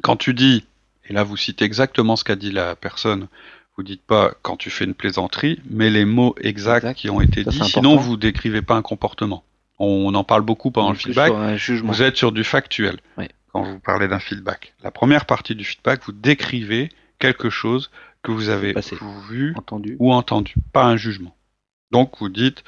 quand 0.01 0.15
tu 0.15 0.33
dis, 0.33 0.65
et 1.07 1.13
là 1.13 1.23
vous 1.23 1.37
citez 1.37 1.65
exactement 1.65 2.15
ce 2.15 2.23
qu'a 2.23 2.35
dit 2.35 2.51
la 2.51 2.75
personne, 2.75 3.27
vous 3.77 3.83
dites 3.83 4.01
pas 4.01 4.33
quand 4.41 4.57
tu 4.57 4.69
fais 4.71 4.85
une 4.85 4.95
plaisanterie, 4.95 5.61
mais 5.69 5.89
les 5.89 6.05
mots 6.05 6.35
exacts 6.41 6.93
qui 6.95 7.09
ont 7.09 7.21
été 7.21 7.43
dits. 7.43 7.63
Sinon, 7.63 7.95
vous 7.95 8.17
décrivez 8.17 8.61
pas 8.61 8.75
un 8.75 8.81
comportement. 8.81 9.43
On 9.79 10.13
en 10.13 10.23
parle 10.23 10.41
beaucoup 10.41 10.71
pendant 10.71 10.91
le 10.91 10.97
feedback. 10.97 11.31
Vous 11.83 12.01
êtes 12.01 12.17
sur 12.17 12.31
du 12.31 12.43
factuel 12.43 12.99
quand 13.51 13.63
vous 13.63 13.79
parlez 13.79 14.07
d'un 14.07 14.19
feedback. 14.19 14.73
La 14.83 14.91
première 14.91 15.25
partie 15.25 15.55
du 15.55 15.63
feedback, 15.63 16.01
vous 16.05 16.11
décrivez 16.11 16.89
quelque 17.17 17.49
chose 17.49 17.89
que 18.23 18.31
vous 18.31 18.49
avez 18.49 18.75
vu 19.29 19.53
entendu. 19.57 19.95
ou 19.99 20.13
entendu, 20.13 20.55
pas 20.73 20.83
un 20.83 20.97
jugement. 20.97 21.35
Donc 21.91 22.13
vous 22.19 22.29
dites, 22.29 22.63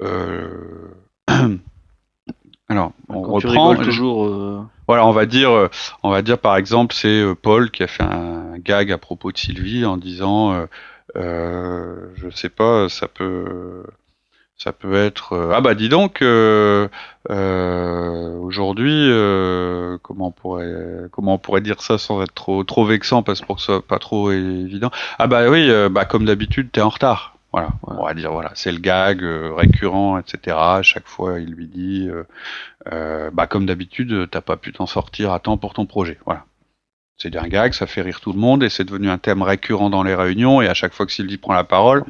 euh... 0.00 0.88
alors 2.68 2.92
on 3.08 3.22
reprend 3.22 3.76
toujours. 3.76 4.26
Euh, 4.26 4.62
voilà, 4.86 5.06
on 5.06 5.12
va 5.12 5.26
dire, 5.26 5.50
euh, 5.50 5.70
on 6.02 6.10
va 6.10 6.22
dire 6.22 6.38
par 6.38 6.56
exemple, 6.56 6.94
c'est 6.94 7.08
euh, 7.08 7.34
Paul 7.34 7.70
qui 7.70 7.82
a 7.82 7.86
fait 7.86 8.02
un 8.02 8.58
gag 8.58 8.92
à 8.92 8.98
propos 8.98 9.32
de 9.32 9.38
Sylvie 9.38 9.84
en 9.84 9.96
disant, 9.96 10.66
euh, 11.16 12.08
je 12.16 12.30
sais 12.30 12.48
pas, 12.48 12.88
ça 12.88 13.08
peut, 13.08 13.84
ça 14.56 14.72
peut 14.72 14.94
être, 14.94 15.50
ah 15.52 15.60
bah 15.60 15.74
dis 15.74 15.88
donc, 15.88 16.22
aujourd'hui, 18.42 19.08
comment 20.02 20.28
on 20.28 20.30
pourrait, 20.30 21.08
comment 21.10 21.34
on 21.34 21.38
pourrait 21.38 21.60
dire 21.62 21.82
ça 21.82 21.98
sans 21.98 22.22
être 22.22 22.34
trop, 22.34 22.62
trop 22.64 22.84
vexant 22.84 23.22
parce 23.22 23.40
pour 23.40 23.56
que 23.56 23.62
ce 23.62 23.66
soit 23.66 23.86
pas 23.86 23.98
trop 23.98 24.30
évident. 24.30 24.90
Ah 25.18 25.26
bah 25.26 25.48
oui, 25.50 25.70
bah 25.90 26.04
comme 26.04 26.24
d'habitude, 26.24 26.70
t'es 26.70 26.80
en 26.80 26.90
retard. 26.90 27.32
Voilà, 27.52 27.68
on 27.82 28.02
va 28.02 28.14
dire 28.14 28.32
voilà, 28.32 28.50
c'est 28.54 28.72
le 28.72 28.78
gag 28.78 29.22
euh, 29.22 29.52
récurrent, 29.54 30.18
etc. 30.18 30.56
À 30.56 30.82
chaque 30.82 31.06
fois, 31.06 31.38
il 31.38 31.50
lui 31.50 31.66
dit, 31.66 32.08
euh, 32.08 32.24
euh, 32.90 33.30
bah 33.30 33.46
comme 33.46 33.66
d'habitude, 33.66 34.28
t'as 34.30 34.40
pas 34.40 34.56
pu 34.56 34.72
t'en 34.72 34.86
sortir 34.86 35.32
à 35.32 35.38
temps 35.38 35.58
pour 35.58 35.74
ton 35.74 35.84
projet. 35.84 36.18
Voilà, 36.24 36.46
c'est 37.18 37.36
un 37.36 37.46
gag, 37.46 37.72
ça 37.72 37.86
fait 37.86 38.02
rire 38.02 38.20
tout 38.20 38.32
le 38.32 38.38
monde 38.38 38.64
et 38.64 38.68
c'est 38.68 38.84
devenu 38.84 39.08
un 39.08 39.18
thème 39.18 39.42
récurrent 39.42 39.90
dans 39.90 40.02
les 40.02 40.14
réunions. 40.14 40.60
Et 40.60 40.68
à 40.68 40.74
chaque 40.74 40.92
fois 40.92 41.06
que 41.06 41.12
Sylvie 41.12 41.36
prend 41.36 41.52
la 41.52 41.64
parole, 41.64 42.04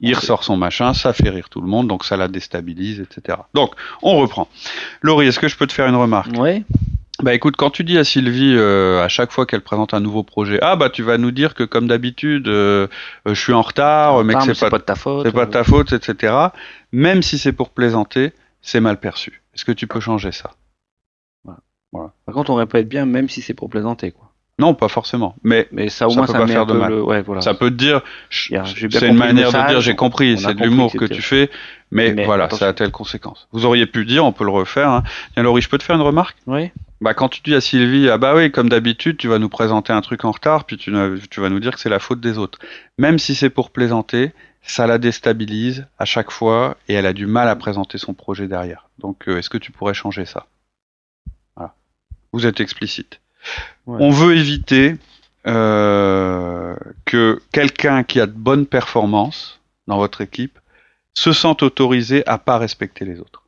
il 0.00 0.14
ressort 0.14 0.44
son 0.44 0.56
machin, 0.56 0.94
ça 0.94 1.12
fait 1.12 1.30
rire 1.30 1.48
tout 1.48 1.60
le 1.60 1.66
monde, 1.66 1.88
donc 1.88 2.04
ça 2.04 2.16
la 2.16 2.28
déstabilise, 2.28 3.00
etc. 3.00 3.38
Donc, 3.54 3.74
on 4.02 4.16
reprend. 4.18 4.48
Laurie, 5.00 5.26
est-ce 5.26 5.40
que 5.40 5.48
je 5.48 5.56
peux 5.56 5.66
te 5.66 5.72
faire 5.72 5.88
une 5.88 5.96
remarque? 5.96 6.30
Oui. 6.38 6.64
Bah 7.22 7.34
écoute, 7.34 7.56
quand 7.56 7.70
tu 7.70 7.84
dis 7.84 7.98
à 7.98 8.04
Sylvie 8.04 8.54
euh, 8.56 9.02
à 9.02 9.08
chaque 9.08 9.32
fois 9.32 9.46
qu'elle 9.46 9.60
présente 9.60 9.94
un 9.94 10.00
nouveau 10.00 10.22
projet, 10.22 10.58
ah 10.62 10.76
bah 10.76 10.90
tu 10.90 11.02
vas 11.02 11.18
nous 11.18 11.30
dire 11.30 11.54
que 11.54 11.62
comme 11.62 11.86
d'habitude, 11.86 12.48
euh, 12.48 12.88
euh, 13.28 13.34
je 13.34 13.40
suis 13.40 13.52
en 13.52 13.62
retard, 13.62 14.24
mais 14.24 14.34
que 14.34 14.54
c'est 14.54 14.70
pas, 14.70 14.78
de 14.78 14.82
ta 14.82 14.96
faute, 14.96 15.26
c'est 15.26 15.32
pas 15.32 15.46
de 15.46 15.50
ta 15.50 15.62
faute, 15.62 15.92
etc. 15.92 16.34
Même 16.90 17.22
si 17.22 17.38
c'est 17.38 17.52
pour 17.52 17.70
plaisanter, 17.70 18.32
c'est 18.60 18.80
mal 18.80 18.98
perçu. 18.98 19.42
Est-ce 19.54 19.64
que 19.64 19.72
tu 19.72 19.86
peux 19.86 20.00
changer 20.00 20.32
ça? 20.32 20.52
Voilà. 21.92 22.12
Par 22.24 22.34
contre, 22.34 22.50
on 22.50 22.54
répète 22.54 22.88
bien, 22.88 23.04
même 23.04 23.28
si 23.28 23.42
c'est 23.42 23.54
pour 23.54 23.68
plaisanter, 23.68 24.12
quoi. 24.12 24.31
Non, 24.62 24.74
pas 24.74 24.86
forcément. 24.86 25.34
Mais, 25.42 25.66
mais 25.72 25.88
ça 25.88 26.06
au 26.06 26.14
moins 26.14 26.24
peut 26.24 26.32
ça 26.32 26.38
pas 26.38 26.46
faire 26.46 26.66
de 26.66 26.74
mal. 26.74 26.94
Ouais, 26.94 27.20
voilà. 27.20 27.40
Ça 27.40 27.52
peut 27.52 27.68
te 27.68 27.74
dire, 27.74 28.00
c'est 28.30 29.08
une 29.08 29.16
manière 29.16 29.50
de 29.50 29.68
dire 29.68 29.80
j'ai 29.80 29.96
compris, 29.96 30.38
c'est 30.38 30.54
de 30.54 30.62
l'humour 30.62 30.92
que, 30.92 31.04
tu 31.04 31.20
fais, 31.20 31.50
mais, 31.90 32.24
voilà, 32.24 32.48
ça 32.48 32.68
a 32.68 32.72
telle 32.72 32.92
conséquence. 32.92 33.48
Vous 33.50 33.64
auriez 33.64 33.86
pu 33.86 34.04
dire, 34.04 34.24
on 34.24 34.32
peut 34.32 34.44
le 34.44 34.50
refaire. 34.50 34.88
Hein. 34.88 35.02
Tiens, 35.34 35.42
Laurie, 35.42 35.62
je 35.62 35.68
peux 35.68 35.78
te 35.78 35.82
faire 35.82 35.96
une 35.96 36.02
remarque? 36.02 36.36
Oui. 36.46 36.70
Bah 37.00 37.14
quand 37.14 37.28
tu 37.28 37.40
dis 37.42 37.56
à 37.56 37.60
Sylvie, 37.60 38.08
ah 38.08 38.18
bah 38.18 38.34
oui, 38.36 38.52
comme 38.52 38.68
d'habitude, 38.68 39.16
tu 39.16 39.26
vas 39.26 39.40
nous 39.40 39.48
présenter 39.48 39.92
un 39.92 40.00
truc 40.00 40.24
en 40.24 40.30
retard, 40.30 40.64
puis 40.64 40.76
tu, 40.76 40.94
tu 41.28 41.40
vas 41.40 41.48
nous 41.48 41.58
dire 41.58 41.72
que 41.72 41.80
c'est 41.80 41.88
la 41.88 41.98
faute 41.98 42.20
des 42.20 42.38
autres. 42.38 42.60
Même 42.96 43.18
si 43.18 43.34
c'est 43.34 43.50
pour 43.50 43.70
plaisanter, 43.70 44.30
ça 44.62 44.86
la 44.86 44.98
déstabilise 44.98 45.86
à 45.98 46.04
chaque 46.04 46.30
fois 46.30 46.76
et 46.88 46.94
elle 46.94 47.06
a 47.06 47.12
du 47.12 47.26
mal 47.26 47.48
à 47.48 47.56
présenter 47.56 47.98
son 47.98 48.14
projet 48.14 48.46
derrière. 48.46 48.88
Donc 49.00 49.28
euh, 49.28 49.38
est-ce 49.38 49.50
que 49.50 49.58
tu 49.58 49.72
pourrais 49.72 49.94
changer 49.94 50.24
ça? 50.24 50.46
Voilà. 51.56 51.74
Vous 52.32 52.46
êtes 52.46 52.60
explicite. 52.60 53.20
On 53.86 54.10
veut 54.10 54.36
éviter 54.36 54.96
euh, 55.46 56.76
que 57.04 57.40
quelqu'un 57.52 58.04
qui 58.04 58.20
a 58.20 58.26
de 58.26 58.32
bonnes 58.32 58.66
performances 58.66 59.60
dans 59.86 59.98
votre 59.98 60.20
équipe 60.20 60.58
se 61.14 61.32
sente 61.32 61.62
autorisé 61.62 62.26
à 62.26 62.38
pas 62.38 62.58
respecter 62.58 63.04
les 63.04 63.20
autres. 63.20 63.42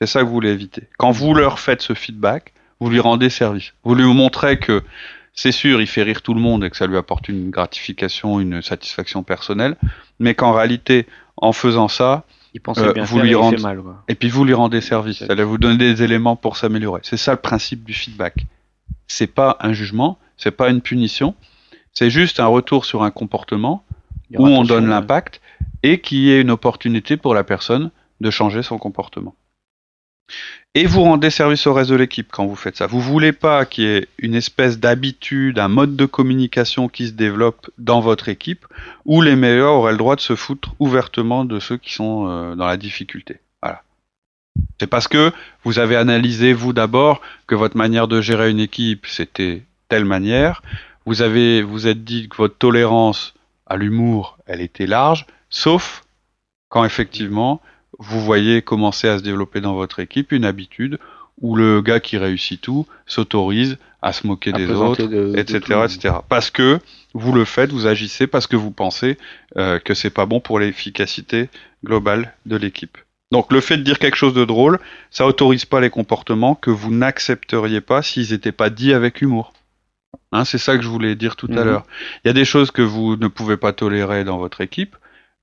C'est 0.00 0.06
ça 0.06 0.20
que 0.20 0.26
vous 0.26 0.32
voulez 0.32 0.50
éviter. 0.50 0.84
Quand 0.98 1.10
vous 1.10 1.34
leur 1.34 1.58
faites 1.58 1.82
ce 1.82 1.94
feedback, 1.94 2.52
vous 2.80 2.90
lui 2.90 3.00
rendez 3.00 3.28
service. 3.28 3.72
Vous 3.84 3.94
lui 3.94 4.04
montrez 4.04 4.58
que 4.58 4.82
c'est 5.34 5.52
sûr, 5.52 5.80
il 5.80 5.86
fait 5.86 6.02
rire 6.02 6.22
tout 6.22 6.34
le 6.34 6.40
monde 6.40 6.64
et 6.64 6.70
que 6.70 6.76
ça 6.76 6.86
lui 6.86 6.96
apporte 6.96 7.28
une 7.28 7.50
gratification, 7.50 8.40
une 8.40 8.62
satisfaction 8.62 9.22
personnelle, 9.22 9.76
mais 10.18 10.34
qu'en 10.34 10.52
réalité, 10.52 11.06
en 11.36 11.52
faisant 11.52 11.88
ça, 11.88 12.24
il 12.52 12.60
euh, 12.78 12.92
bien 12.92 13.04
vous 13.04 13.20
lui 13.20 13.34
rendez 13.34 13.58
mal, 13.58 13.80
et 14.08 14.14
puis 14.14 14.28
vous 14.28 14.44
lui 14.44 14.54
rendez 14.54 14.80
service. 14.80 15.24
Ça 15.24 15.34
va 15.34 15.44
vous 15.44 15.58
donner 15.58 15.76
des 15.76 16.02
éléments 16.02 16.36
pour 16.36 16.56
s'améliorer. 16.56 17.00
C'est 17.04 17.16
ça 17.16 17.32
le 17.32 17.38
principe 17.38 17.84
du 17.84 17.94
feedback. 17.94 18.44
C'est 19.06 19.26
pas 19.26 19.56
un 19.60 19.72
jugement, 19.72 20.18
c'est 20.36 20.50
pas 20.50 20.70
une 20.70 20.80
punition, 20.80 21.34
c'est 21.92 22.10
juste 22.10 22.40
un 22.40 22.46
retour 22.46 22.84
sur 22.84 23.02
un 23.02 23.10
comportement 23.10 23.84
où 24.34 24.46
on 24.46 24.62
donne 24.62 24.88
l'impact 24.88 25.40
et 25.82 26.00
qui 26.00 26.30
est 26.30 26.40
une 26.40 26.50
opportunité 26.50 27.16
pour 27.16 27.34
la 27.34 27.44
personne 27.44 27.90
de 28.20 28.30
changer 28.30 28.62
son 28.62 28.78
comportement. 28.78 29.34
Et 30.76 30.86
vous 30.86 31.02
rendez 31.02 31.30
service 31.30 31.66
au 31.66 31.74
reste 31.74 31.90
de 31.90 31.96
l'équipe 31.96 32.28
quand 32.30 32.46
vous 32.46 32.54
faites 32.54 32.76
ça. 32.76 32.86
Vous 32.86 33.00
voulez 33.00 33.32
pas 33.32 33.64
qu'il 33.66 33.84
y 33.84 33.88
ait 33.88 34.06
une 34.18 34.36
espèce 34.36 34.78
d'habitude, 34.78 35.58
un 35.58 35.66
mode 35.66 35.96
de 35.96 36.06
communication 36.06 36.88
qui 36.88 37.08
se 37.08 37.12
développe 37.12 37.70
dans 37.78 38.00
votre 38.00 38.28
équipe 38.28 38.66
où 39.04 39.20
les 39.20 39.34
meilleurs 39.34 39.74
auraient 39.74 39.92
le 39.92 39.98
droit 39.98 40.14
de 40.14 40.20
se 40.20 40.36
foutre 40.36 40.76
ouvertement 40.78 41.44
de 41.44 41.58
ceux 41.58 41.76
qui 41.76 41.92
sont 41.92 42.28
euh, 42.28 42.54
dans 42.54 42.66
la 42.66 42.76
difficulté. 42.76 43.40
C'est 44.80 44.86
parce 44.86 45.08
que 45.08 45.30
vous 45.62 45.78
avez 45.78 45.96
analysé 45.96 46.52
vous 46.52 46.72
d'abord 46.72 47.20
que 47.46 47.54
votre 47.54 47.76
manière 47.76 48.08
de 48.08 48.20
gérer 48.20 48.50
une 48.50 48.60
équipe 48.60 49.06
c'était 49.06 49.62
telle 49.88 50.06
manière. 50.06 50.62
Vous 51.04 51.22
avez 51.22 51.62
vous 51.62 51.86
êtes 51.86 52.02
dit 52.02 52.28
que 52.28 52.36
votre 52.36 52.56
tolérance 52.56 53.34
à 53.66 53.76
l'humour 53.76 54.38
elle 54.46 54.62
était 54.62 54.86
large, 54.86 55.26
sauf 55.50 56.02
quand 56.70 56.84
effectivement 56.84 57.60
vous 57.98 58.20
voyez 58.20 58.62
commencer 58.62 59.06
à 59.06 59.18
se 59.18 59.22
développer 59.22 59.60
dans 59.60 59.74
votre 59.74 60.00
équipe 60.00 60.32
une 60.32 60.46
habitude 60.46 60.98
où 61.42 61.56
le 61.56 61.82
gars 61.82 62.00
qui 62.00 62.16
réussit 62.16 62.60
tout 62.60 62.86
s'autorise 63.06 63.76
à 64.02 64.14
se 64.14 64.26
moquer 64.26 64.52
des 64.52 64.70
autres, 64.70 65.02
etc., 65.36 65.80
etc. 65.84 66.14
Parce 66.28 66.50
que 66.50 66.78
vous 67.12 67.32
le 67.32 67.44
faites, 67.44 67.70
vous 67.70 67.86
agissez 67.86 68.26
parce 68.26 68.46
que 68.46 68.56
vous 68.56 68.70
pensez 68.70 69.18
euh, 69.56 69.78
que 69.78 69.92
c'est 69.92 70.10
pas 70.10 70.26
bon 70.26 70.40
pour 70.40 70.58
l'efficacité 70.58 71.50
globale 71.84 72.34
de 72.46 72.56
l'équipe. 72.56 72.96
Donc 73.30 73.52
le 73.52 73.60
fait 73.60 73.76
de 73.76 73.82
dire 73.82 73.98
quelque 73.98 74.16
chose 74.16 74.34
de 74.34 74.44
drôle, 74.44 74.80
ça 75.10 75.26
autorise 75.26 75.64
pas 75.64 75.80
les 75.80 75.90
comportements 75.90 76.54
que 76.54 76.70
vous 76.70 76.92
n'accepteriez 76.92 77.80
pas 77.80 78.02
s'ils 78.02 78.32
n'étaient 78.32 78.52
pas 78.52 78.70
dits 78.70 78.92
avec 78.92 79.22
humour. 79.22 79.52
Hein, 80.32 80.44
c'est 80.44 80.58
ça 80.58 80.76
que 80.76 80.82
je 80.82 80.88
voulais 80.88 81.14
dire 81.14 81.36
tout 81.36 81.48
à 81.50 81.60
mhm. 81.60 81.64
l'heure. 81.64 81.86
Il 82.24 82.28
y 82.28 82.30
a 82.30 82.34
des 82.34 82.44
choses 82.44 82.70
que 82.70 82.82
vous 82.82 83.16
ne 83.16 83.28
pouvez 83.28 83.56
pas 83.56 83.72
tolérer 83.72 84.24
dans 84.24 84.38
votre 84.38 84.60
équipe, 84.60 84.96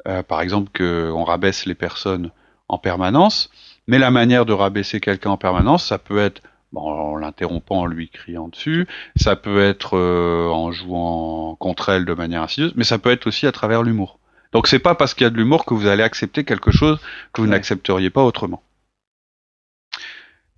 euh, 0.07 0.23
par 0.23 0.41
exemple 0.41 0.71
qu'on 0.77 1.23
rabaisse 1.23 1.65
les 1.65 1.75
personnes 1.75 2.31
en 2.69 2.77
permanence, 2.77 3.49
mais 3.87 3.99
la 3.99 4.11
manière 4.11 4.45
de 4.45 4.53
rabaisser 4.53 4.99
quelqu'un 4.99 5.31
en 5.31 5.37
permanence, 5.37 5.85
ça 5.85 5.97
peut 5.97 6.19
être 6.19 6.41
en 6.75 7.15
l'interrompant, 7.15 7.79
en 7.79 7.85
lui 7.85 8.09
criant 8.09 8.49
dessus, 8.49 8.87
ça 9.15 9.37
peut 9.37 9.61
être 9.61 9.97
euh, 9.97 10.49
en 10.49 10.71
jouant 10.71 11.55
contre 11.55 11.89
elle 11.89 12.05
de 12.05 12.13
manière 12.13 12.43
insidieuse, 12.43 12.73
mais 12.75 12.83
ça 12.83 12.99
peut 12.99 13.11
être 13.11 13.27
aussi 13.27 13.47
à 13.47 13.53
travers 13.53 13.83
l'humour. 13.83 14.19
Donc 14.51 14.67
c'est 14.67 14.79
pas 14.79 14.95
parce 14.95 15.13
qu'il 15.13 15.23
y 15.23 15.27
a 15.27 15.29
de 15.29 15.37
l'humour 15.37 15.65
que 15.65 15.73
vous 15.73 15.87
allez 15.87 16.03
accepter 16.03 16.43
quelque 16.43 16.71
chose 16.71 16.99
que 17.33 17.41
vous 17.41 17.47
n'accepteriez 17.47 18.09
pas 18.09 18.23
autrement. 18.23 18.63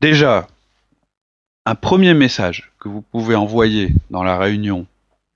Déjà, 0.02 0.48
un 1.66 1.76
premier 1.76 2.14
message 2.14 2.72
que 2.80 2.88
vous 2.88 3.02
pouvez 3.02 3.36
envoyer 3.36 3.94
dans 4.10 4.24
la 4.24 4.38
réunion. 4.38 4.88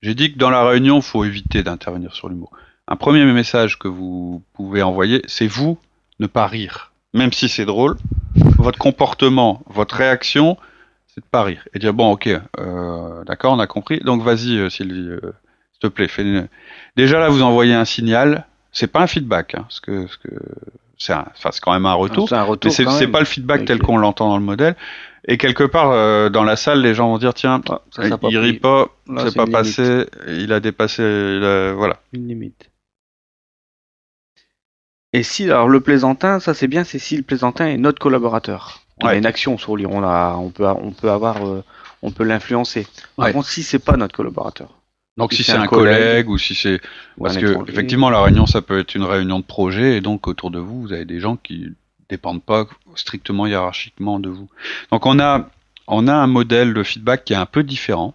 J'ai 0.02 0.14
dit 0.14 0.32
que 0.32 0.38
dans 0.38 0.50
la 0.50 0.66
réunion, 0.66 0.96
il 0.96 1.02
faut 1.02 1.24
éviter 1.24 1.62
d'intervenir 1.62 2.14
sur 2.14 2.28
l'humour. 2.28 2.50
Un 2.88 2.96
premier 2.96 3.24
message 3.24 3.78
que 3.78 3.88
vous 3.88 4.42
pouvez 4.52 4.82
envoyer, 4.82 5.22
c'est 5.26 5.46
vous 5.46 5.78
ne 6.18 6.26
pas 6.26 6.46
rire. 6.46 6.92
Même 7.14 7.32
si 7.32 7.48
c'est 7.48 7.64
drôle, 7.64 7.96
votre 8.58 8.78
comportement, 8.78 9.62
votre 9.66 9.96
réaction, 9.96 10.56
c'est 11.06 11.20
de 11.20 11.26
pas 11.26 11.44
rire. 11.44 11.66
Et 11.74 11.78
dire, 11.78 11.94
bon, 11.94 12.12
ok, 12.12 12.28
euh, 12.58 13.24
d'accord, 13.24 13.52
on 13.52 13.58
a 13.58 13.66
compris. 13.66 14.00
Donc 14.00 14.22
vas-y, 14.22 14.58
euh, 14.58 14.68
Sylvie, 14.68 15.08
euh, 15.08 15.32
te 15.88 15.92
plaît, 15.92 16.08
fais 16.08 16.24
Déjà 16.96 17.18
là, 17.18 17.28
vous 17.28 17.42
envoyez 17.42 17.74
un 17.74 17.84
signal. 17.84 18.46
C'est 18.72 18.88
pas 18.88 19.00
un 19.00 19.06
feedback, 19.06 19.54
hein, 19.54 19.66
que, 19.82 20.06
que 20.22 20.30
c'est 20.98 21.12
enfin, 21.12 21.50
quand 21.62 21.72
même 21.72 21.86
un 21.86 21.94
retour. 21.94 22.28
C'est 22.28 22.34
un 22.34 22.42
retour. 22.42 22.72
Mais 22.76 22.90
c'est 22.90 23.08
pas 23.08 23.20
le 23.20 23.24
feedback 23.24 23.64
tel 23.64 23.78
qu'on 23.80 23.98
l'entend 23.98 24.28
dans 24.28 24.38
le 24.38 24.44
modèle. 24.44 24.74
Et 25.26 25.38
quelque 25.38 25.64
part, 25.64 25.90
euh, 25.90 26.28
dans 26.28 26.44
la 26.44 26.56
salle, 26.56 26.82
les 26.82 26.94
gens 26.94 27.08
vont 27.08 27.18
dire 27.18 27.34
tiens, 27.34 27.62
ah, 27.70 27.80
il 28.28 28.38
rit 28.38 28.54
pas, 28.54 28.88
c'est 29.18 29.34
pas 29.34 29.46
passé, 29.46 30.06
il 30.28 30.52
a 30.52 30.60
dépassé, 30.60 31.02
voilà. 31.74 32.00
Une 32.12 32.28
limite. 32.28 32.70
Et 35.14 35.22
si, 35.22 35.44
alors 35.44 35.68
le 35.68 35.80
plaisantin, 35.80 36.40
ça 36.40 36.54
c'est 36.54 36.66
bien, 36.66 36.82
c'est 36.82 36.98
si 36.98 37.16
le 37.16 37.22
plaisantin 37.22 37.68
est 37.68 37.76
notre 37.76 38.00
collaborateur. 38.00 38.80
On 39.00 39.06
a 39.06 39.14
une 39.14 39.26
action 39.26 39.56
sur 39.58 39.76
lui, 39.76 39.86
on, 39.86 40.02
a, 40.02 40.34
on 40.36 40.50
peut, 40.50 40.66
on 40.66 40.90
peut 40.90 41.10
avoir, 41.10 41.46
euh, 41.46 41.64
on 42.02 42.10
peut 42.10 42.24
l'influencer. 42.24 42.86
Par 43.16 43.32
contre, 43.32 43.48
si 43.48 43.62
c'est 43.62 43.78
pas 43.78 43.96
notre 43.96 44.14
collaborateur. 44.14 44.70
Donc 45.16 45.32
si, 45.32 45.44
c'est 45.44 45.52
un, 45.52 45.66
collègue, 45.66 46.28
ou 46.28 46.38
si 46.38 46.54
c'est 46.56 46.80
parce 47.20 47.36
que 47.36 47.70
effectivement 47.70 48.10
la 48.10 48.20
réunion 48.20 48.46
ça 48.46 48.62
peut 48.62 48.80
être 48.80 48.96
une 48.96 49.04
réunion 49.04 49.38
de 49.38 49.44
projet 49.44 49.96
et 49.96 50.00
donc 50.00 50.26
autour 50.26 50.50
de 50.50 50.58
vous 50.58 50.82
vous 50.82 50.92
avez 50.92 51.04
des 51.04 51.20
gens 51.20 51.36
qui 51.36 51.68
dépendent 52.08 52.42
pas 52.42 52.66
strictement 52.96 53.46
hiérarchiquement 53.46 54.18
de 54.18 54.28
vous. 54.28 54.48
Donc 54.90 55.06
on 55.06 55.20
a 55.20 55.48
on 55.86 56.08
a 56.08 56.14
un 56.14 56.26
modèle 56.26 56.74
de 56.74 56.82
feedback 56.82 57.24
qui 57.24 57.32
est 57.32 57.36
un 57.36 57.46
peu 57.46 57.62
différent, 57.62 58.14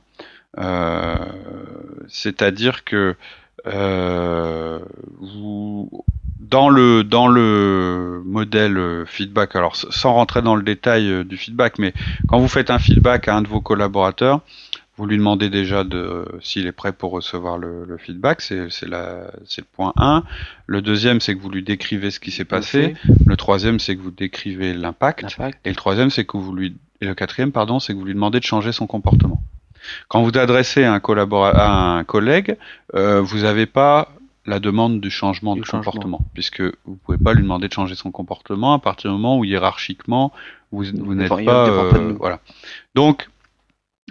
euh, 0.58 1.16
c'est-à-dire 2.08 2.84
que 2.84 3.16
euh, 3.68 4.80
vous 5.20 6.04
dans 6.40 6.70
le 6.70 7.04
dans 7.04 7.28
le 7.28 8.22
modèle 8.26 9.04
feedback, 9.06 9.56
alors 9.56 9.76
sans 9.76 10.14
rentrer 10.14 10.42
dans 10.42 10.56
le 10.56 10.64
détail 10.64 11.10
euh, 11.10 11.24
du 11.24 11.38
feedback, 11.38 11.78
mais 11.78 11.94
quand 12.28 12.40
vous 12.40 12.48
faites 12.48 12.72
un 12.72 12.80
feedback 12.80 13.28
à 13.28 13.36
un 13.36 13.42
de 13.42 13.48
vos 13.48 13.62
collaborateurs, 13.62 14.42
vous 15.00 15.06
lui 15.06 15.18
demandez 15.18 15.50
déjà 15.50 15.86
de 15.86 16.26
s'il 16.42 16.68
est 16.68 16.74
prêt 16.74 16.92
pour 16.92 17.12
recevoir 17.12 17.58
le, 17.58 17.86
le 17.86 17.98
feedback, 17.98 18.42
c'est 18.42 18.68
le 18.84 19.64
point 19.74 19.94
1. 19.96 20.24
Le 20.68 20.82
deuxième, 20.82 21.22
c'est 21.22 21.36
que 21.36 21.42
vous 21.42 21.50
lui 21.50 21.64
décrivez 21.64 22.12
ce 22.12 22.20
qui 22.20 22.32
s'est 22.32 22.44
passé. 22.44 22.96
Le 23.26 23.38
troisième, 23.38 23.80
c'est 23.80 23.96
que 23.96 24.02
vous 24.02 24.12
décrivez 24.12 24.74
l'impact. 24.74 25.38
Et 25.64 25.70
le 25.70 25.76
troisième, 25.76 26.10
c'est 26.10 26.26
que 26.26 26.36
vous 26.36 26.54
lui 26.54 26.76
et 27.00 27.06
le 27.06 27.16
quatrième, 27.16 27.54
pardon, 27.54 27.80
c'est 27.80 27.94
que 27.94 27.98
vous 27.98 28.04
lui 28.04 28.14
demandez 28.14 28.42
de 28.42 28.46
changer 28.46 28.74
son 28.74 28.88
comportement. 28.88 29.42
Quand 30.10 30.22
vous 30.22 30.38
adressez 30.38 30.84
à 30.84 30.94
un, 30.94 31.00
à 31.00 31.98
un 31.98 32.04
collègue, 32.04 32.58
euh, 32.94 33.22
vous 33.22 33.40
n'avez 33.40 33.68
pas 33.68 34.10
la 34.46 34.60
demande 34.60 35.00
du 35.00 35.10
changement 35.10 35.56
de 35.56 35.62
comportement, 35.62 36.20
puisque 36.34 36.62
vous 36.62 36.98
pouvez 37.06 37.18
pas 37.18 37.34
lui 37.34 37.44
demander 37.44 37.70
de 37.70 37.74
changer 37.74 37.96
son 37.96 38.12
comportement 38.12 38.74
à 38.74 38.80
partir 38.80 39.12
du 39.12 39.16
moment 39.16 39.38
où 39.38 39.46
hiérarchiquement 39.46 40.34
vous, 40.74 40.84
vous 40.94 41.16
n'êtes 41.16 41.30
pas, 41.30 41.70
euh, 41.70 42.14
voilà. 42.20 42.42
Donc 42.96 43.30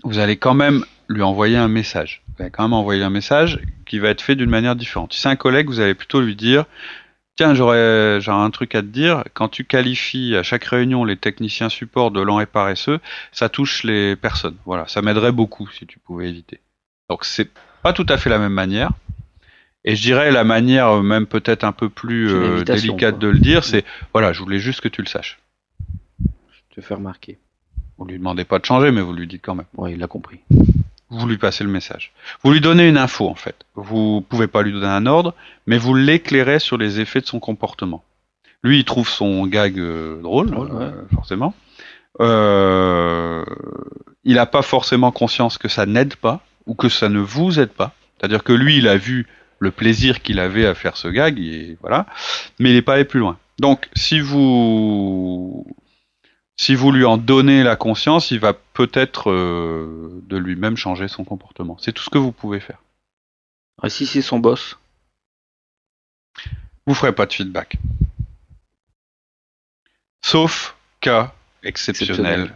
vous 0.04 0.18
allez 0.18 0.36
quand 0.36 0.54
même 0.54 0.84
lui 1.08 1.22
envoyer 1.22 1.56
un 1.56 1.68
message. 1.68 2.22
Vous 2.28 2.42
allez 2.42 2.50
quand 2.50 2.64
même 2.64 2.72
envoyer 2.72 3.02
un 3.02 3.10
message 3.10 3.60
qui 3.86 3.98
va 3.98 4.10
être 4.10 4.22
fait 4.22 4.36
d'une 4.36 4.50
manière 4.50 4.76
différente. 4.76 5.12
Si 5.12 5.20
c'est 5.20 5.28
un 5.28 5.36
collègue, 5.36 5.68
vous 5.68 5.80
allez 5.80 5.94
plutôt 5.94 6.20
lui 6.20 6.36
dire 6.36 6.64
Tiens, 7.36 7.54
j'aurais 7.54 8.18
un 8.26 8.50
truc 8.50 8.74
à 8.74 8.82
te 8.82 8.88
dire. 8.88 9.22
Quand 9.32 9.48
tu 9.48 9.64
qualifies 9.64 10.34
à 10.34 10.42
chaque 10.42 10.64
réunion 10.64 11.04
les 11.04 11.16
techniciens 11.16 11.68
support 11.68 12.10
de 12.10 12.20
lents 12.20 12.40
et 12.40 12.46
paresseux, 12.46 12.98
ça 13.30 13.48
touche 13.48 13.84
les 13.84 14.16
personnes. 14.16 14.56
Voilà, 14.66 14.88
ça 14.88 15.02
m'aiderait 15.02 15.30
beaucoup 15.30 15.68
si 15.68 15.86
tu 15.86 16.00
pouvais 16.00 16.28
éviter. 16.28 16.58
Donc 17.08 17.24
c'est 17.24 17.48
pas 17.84 17.92
tout 17.92 18.06
à 18.08 18.16
fait 18.16 18.28
la 18.28 18.40
même 18.40 18.52
manière. 18.52 18.90
Et 19.84 19.94
je 19.94 20.02
dirais 20.02 20.32
la 20.32 20.42
manière 20.42 21.00
même 21.00 21.26
peut-être 21.26 21.62
un 21.62 21.70
peu 21.70 21.88
plus 21.88 22.28
euh, 22.28 22.64
délicate 22.64 23.20
de 23.20 23.28
le 23.28 23.38
dire, 23.38 23.62
c'est 23.62 23.84
voilà, 24.12 24.32
je 24.32 24.40
voulais 24.40 24.58
juste 24.58 24.80
que 24.80 24.88
tu 24.88 25.00
le 25.00 25.06
saches. 25.06 25.38
Je 26.20 26.74
te 26.74 26.80
fais 26.80 26.94
remarquer. 26.94 27.38
Vous 27.98 28.04
lui 28.04 28.18
demandez 28.18 28.44
pas 28.44 28.58
de 28.58 28.64
changer, 28.64 28.92
mais 28.92 29.00
vous 29.00 29.12
lui 29.12 29.26
dites 29.26 29.42
quand 29.42 29.56
même. 29.56 29.66
Oui, 29.76 29.94
il 29.94 30.02
a 30.02 30.06
compris. 30.06 30.40
Vous 31.10 31.26
lui 31.26 31.38
passez 31.38 31.64
le 31.64 31.70
message. 31.70 32.12
Vous 32.42 32.52
lui 32.52 32.60
donnez 32.60 32.88
une 32.88 32.98
info 32.98 33.28
en 33.28 33.34
fait. 33.34 33.56
Vous 33.74 34.20
pouvez 34.20 34.46
pas 34.46 34.62
lui 34.62 34.72
donner 34.72 34.86
un 34.86 35.06
ordre, 35.06 35.34
mais 35.66 35.78
vous 35.78 35.94
l'éclairez 35.94 36.58
sur 36.58 36.76
les 36.76 37.00
effets 37.00 37.20
de 37.20 37.26
son 37.26 37.40
comportement. 37.40 38.04
Lui, 38.62 38.78
il 38.78 38.84
trouve 38.84 39.08
son 39.08 39.46
gag 39.46 39.78
euh, 39.78 40.20
drôle, 40.20 40.54
euh, 40.54 40.90
forcément. 41.14 41.54
Euh, 42.20 43.44
il 44.24 44.34
n'a 44.34 44.46
pas 44.46 44.62
forcément 44.62 45.12
conscience 45.12 45.58
que 45.58 45.68
ça 45.68 45.86
n'aide 45.86 46.16
pas 46.16 46.40
ou 46.66 46.74
que 46.74 46.88
ça 46.88 47.08
ne 47.08 47.20
vous 47.20 47.58
aide 47.58 47.70
pas. 47.70 47.94
C'est-à-dire 48.18 48.44
que 48.44 48.52
lui, 48.52 48.78
il 48.78 48.88
a 48.88 48.96
vu 48.96 49.26
le 49.60 49.70
plaisir 49.70 50.22
qu'il 50.22 50.40
avait 50.40 50.66
à 50.66 50.74
faire 50.74 50.96
ce 50.96 51.08
gag, 51.08 51.38
et 51.38 51.78
voilà, 51.80 52.06
mais 52.58 52.70
il 52.70 52.74
n'est 52.74 52.82
pas 52.82 52.94
allé 52.94 53.04
plus 53.04 53.20
loin. 53.20 53.38
Donc, 53.58 53.88
si 53.94 54.20
vous 54.20 55.66
si 56.58 56.74
vous 56.74 56.90
lui 56.90 57.04
en 57.04 57.16
donnez 57.16 57.62
la 57.62 57.76
conscience, 57.76 58.32
il 58.32 58.40
va 58.40 58.52
peut-être 58.52 59.30
euh, 59.30 60.20
de 60.28 60.36
lui-même 60.36 60.76
changer 60.76 61.06
son 61.06 61.24
comportement. 61.24 61.76
C'est 61.80 61.92
tout 61.92 62.02
ce 62.02 62.10
que 62.10 62.18
vous 62.18 62.32
pouvez 62.32 62.58
faire. 62.58 62.82
Ah, 63.80 63.88
si 63.88 64.06
c'est 64.06 64.22
son 64.22 64.40
boss 64.40 64.76
Vous 66.86 66.94
ferez 66.94 67.14
pas 67.14 67.26
de 67.26 67.32
feedback. 67.32 67.76
Sauf 70.20 70.76
cas 71.00 71.32
exceptionnel. 71.62 72.52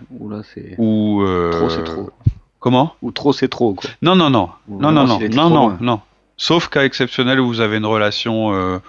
Ou 0.78 1.22
euh, 1.22 1.50
trop 1.52 1.70
c'est 1.70 1.84
trop. 1.84 2.10
Comment? 2.58 2.96
Ou 3.02 3.12
trop 3.12 3.32
c'est 3.32 3.48
trop 3.48 3.72
quoi. 3.72 3.88
Non 4.02 4.16
non 4.16 4.30
non. 4.30 4.50
non 4.68 4.90
non 4.90 5.06
non 5.06 5.20
non 5.20 5.50
non 5.50 5.78
non. 5.80 6.00
Sauf 6.36 6.68
cas 6.68 6.84
exceptionnel 6.84 7.38
où 7.38 7.46
vous 7.46 7.60
avez 7.60 7.76
une 7.76 7.86
relation 7.86 8.52
euh, 8.52 8.80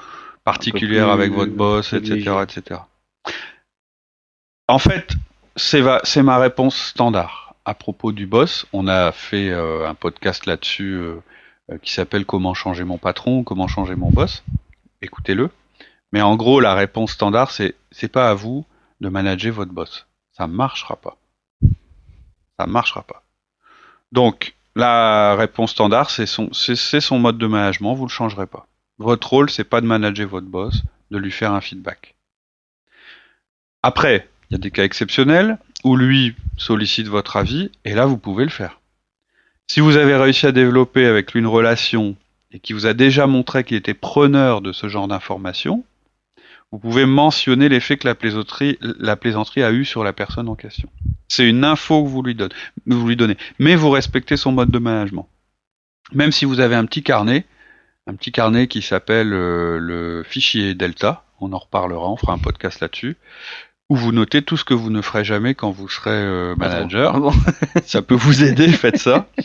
particulière 0.44 1.10
avec 1.10 1.32
votre 1.32 1.54
boss, 1.54 1.94
etc., 1.94 2.32
etc. 2.42 2.80
En 4.68 4.80
fait, 4.80 5.14
c'est 5.56 6.24
ma 6.24 6.38
réponse 6.38 6.78
standard. 6.78 7.56
À 7.66 7.74
propos 7.74 8.12
du 8.12 8.28
boss, 8.28 8.66
on 8.74 8.88
a 8.88 9.12
fait 9.12 9.50
euh, 9.50 9.88
un 9.88 9.94
podcast 9.94 10.46
là-dessus 10.46 10.94
euh, 10.94 11.22
euh, 11.72 11.78
qui 11.78 11.94
s'appelle 11.94 12.26
Comment 12.26 12.54
changer 12.54 12.84
mon 12.84 12.98
patron, 12.98 13.44
comment 13.44 13.68
changer 13.68 13.96
mon 13.96 14.10
boss. 14.10 14.44
Écoutez-le. 15.02 15.50
Mais 16.12 16.22
en 16.22 16.36
gros, 16.36 16.60
la 16.60 16.76
réponse 16.76 17.12
standard, 17.12 17.52
c'est 17.52 17.76
c'est 17.92 18.08
pas 18.08 18.30
à 18.30 18.34
vous 18.34 18.66
de 19.02 19.10
manager 19.10 19.54
votre 19.54 19.72
boss. 19.72 20.08
Ça 20.32 20.48
marchera 20.48 20.96
pas. 20.96 21.18
Ça 22.60 22.66
marchera 22.66 23.04
pas. 23.04 23.24
Donc, 24.12 24.56
la 24.76 25.36
réponse 25.36 25.72
standard, 25.72 26.10
c'est 26.10 26.26
son, 26.26 26.50
son 26.54 27.20
mode 27.20 27.38
de 27.38 27.48
management, 27.48 27.96
vous 27.96 28.06
le 28.06 28.12
changerez 28.12 28.48
pas. 28.48 28.68
Votre 28.98 29.30
rôle, 29.30 29.50
c'est 29.50 29.64
pas 29.64 29.82
de 29.82 29.88
manager 29.88 30.28
votre 30.28 30.48
boss, 30.48 30.84
de 31.12 31.18
lui 31.18 31.32
faire 31.32 31.52
un 31.52 31.62
feedback. 31.62 32.16
Après, 33.82 34.30
il 34.54 34.58
y 34.58 34.60
a 34.60 34.60
des 34.60 34.70
cas 34.70 34.84
exceptionnels 34.84 35.58
où 35.84 35.96
lui 35.96 36.36
sollicite 36.58 37.08
votre 37.08 37.38
avis 37.38 37.72
et 37.86 37.96
là 37.96 38.06
vous 38.06 38.20
pouvez 38.20 38.44
le 38.44 38.52
faire. 38.52 38.82
Si 39.66 39.80
vous 39.80 39.98
avez 39.98 40.16
réussi 40.16 40.46
à 40.46 40.52
développer 40.52 41.08
avec 41.08 41.34
lui 41.34 41.40
une 41.40 41.48
relation 41.48 42.16
et 42.52 42.60
qui 42.60 42.74
vous 42.74 42.86
a 42.86 42.94
déjà 42.94 43.26
montré 43.26 43.64
qu'il 43.64 43.78
était 43.78 43.96
preneur 43.96 44.62
de 44.62 44.72
ce 44.72 44.90
genre 44.90 45.08
d'informations, 45.08 45.84
vous 46.72 46.78
pouvez 46.78 47.08
mentionner 47.08 47.68
l'effet 47.68 47.98
que 47.98 48.08
la 48.08 48.14
plaisanterie, 48.14 48.78
la 48.80 49.16
plaisanterie 49.16 49.64
a 49.64 49.72
eu 49.72 49.86
sur 49.86 50.04
la 50.04 50.14
personne 50.14 50.48
en 50.48 50.54
question. 50.54 50.88
C'est 51.30 51.50
une 51.50 51.64
info 51.64 52.04
que 52.04 52.10
vous 52.10 52.22
lui, 52.22 52.36
donnez, 52.36 52.54
vous 52.86 53.08
lui 53.08 53.16
donnez, 53.16 53.38
mais 53.58 53.76
vous 53.76 53.90
respectez 53.90 54.38
son 54.38 54.52
mode 54.52 54.70
de 54.70 54.78
management. 54.78 55.28
Même 56.12 56.32
si 56.32 56.46
vous 56.46 56.60
avez 56.60 56.76
un 56.76 56.86
petit 56.86 57.02
carnet, 57.02 57.48
un 58.06 58.14
petit 58.14 58.32
carnet 58.32 58.68
qui 58.68 58.84
s'appelle 58.84 59.34
euh, 59.34 59.80
le 59.80 60.22
fichier 60.24 60.76
Delta, 60.76 61.26
on 61.42 61.54
en 61.54 61.58
reparlera, 61.58 62.08
on 62.08 62.18
fera 62.18 62.34
un 62.34 62.38
podcast 62.38 62.82
là-dessus 62.82 63.18
où 63.90 63.96
vous 63.96 64.12
notez 64.12 64.42
tout 64.42 64.58
ce 64.58 64.64
que 64.64 64.74
vous 64.74 64.90
ne 64.90 65.02
ferez 65.02 65.24
jamais 65.24 65.56
quand 65.56 65.72
vous 65.72 65.90
serez 65.90 66.12
euh, 66.12 66.56
manager. 66.56 67.16
Ah 67.16 67.80
ça 67.86 68.02
peut 68.02 68.16
vous 68.16 68.44
aider, 68.44 68.68
faites 68.70 68.98
ça. 68.98 69.28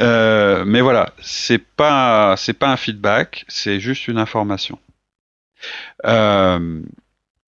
Euh, 0.00 0.64
mais 0.66 0.80
voilà, 0.80 1.12
c'est 1.20 1.58
pas 1.58 2.34
c'est 2.36 2.52
pas 2.52 2.70
un 2.70 2.76
feedback, 2.76 3.44
c'est 3.48 3.80
juste 3.80 4.08
une 4.08 4.18
information. 4.18 4.78
Euh, 6.04 6.80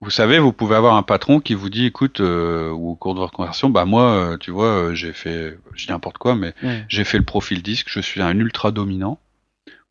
Vous 0.01 0.09
savez, 0.09 0.39
vous 0.39 0.53
pouvez 0.53 0.75
avoir 0.75 0.95
un 0.95 1.03
patron 1.03 1.39
qui 1.39 1.53
vous 1.53 1.69
dit, 1.69 1.85
écoute, 1.85 2.19
euh, 2.21 2.69
ou 2.71 2.91
au 2.91 2.95
cours 2.95 3.13
de 3.13 3.19
votre 3.19 3.33
conversation, 3.33 3.69
bah 3.69 3.85
moi, 3.85 4.37
tu 4.39 4.51
vois, 4.51 4.93
j'ai 4.93 5.13
fait, 5.13 5.57
je 5.73 5.85
dis 5.85 5.91
n'importe 5.91 6.17
quoi, 6.17 6.35
mais 6.35 6.53
j'ai 6.87 7.03
fait 7.03 7.17
le 7.17 7.25
profil 7.25 7.61
disque, 7.61 7.87
je 7.89 7.99
suis 7.99 8.21
un 8.21 8.37
ultra 8.39 8.71
dominant. 8.71 9.19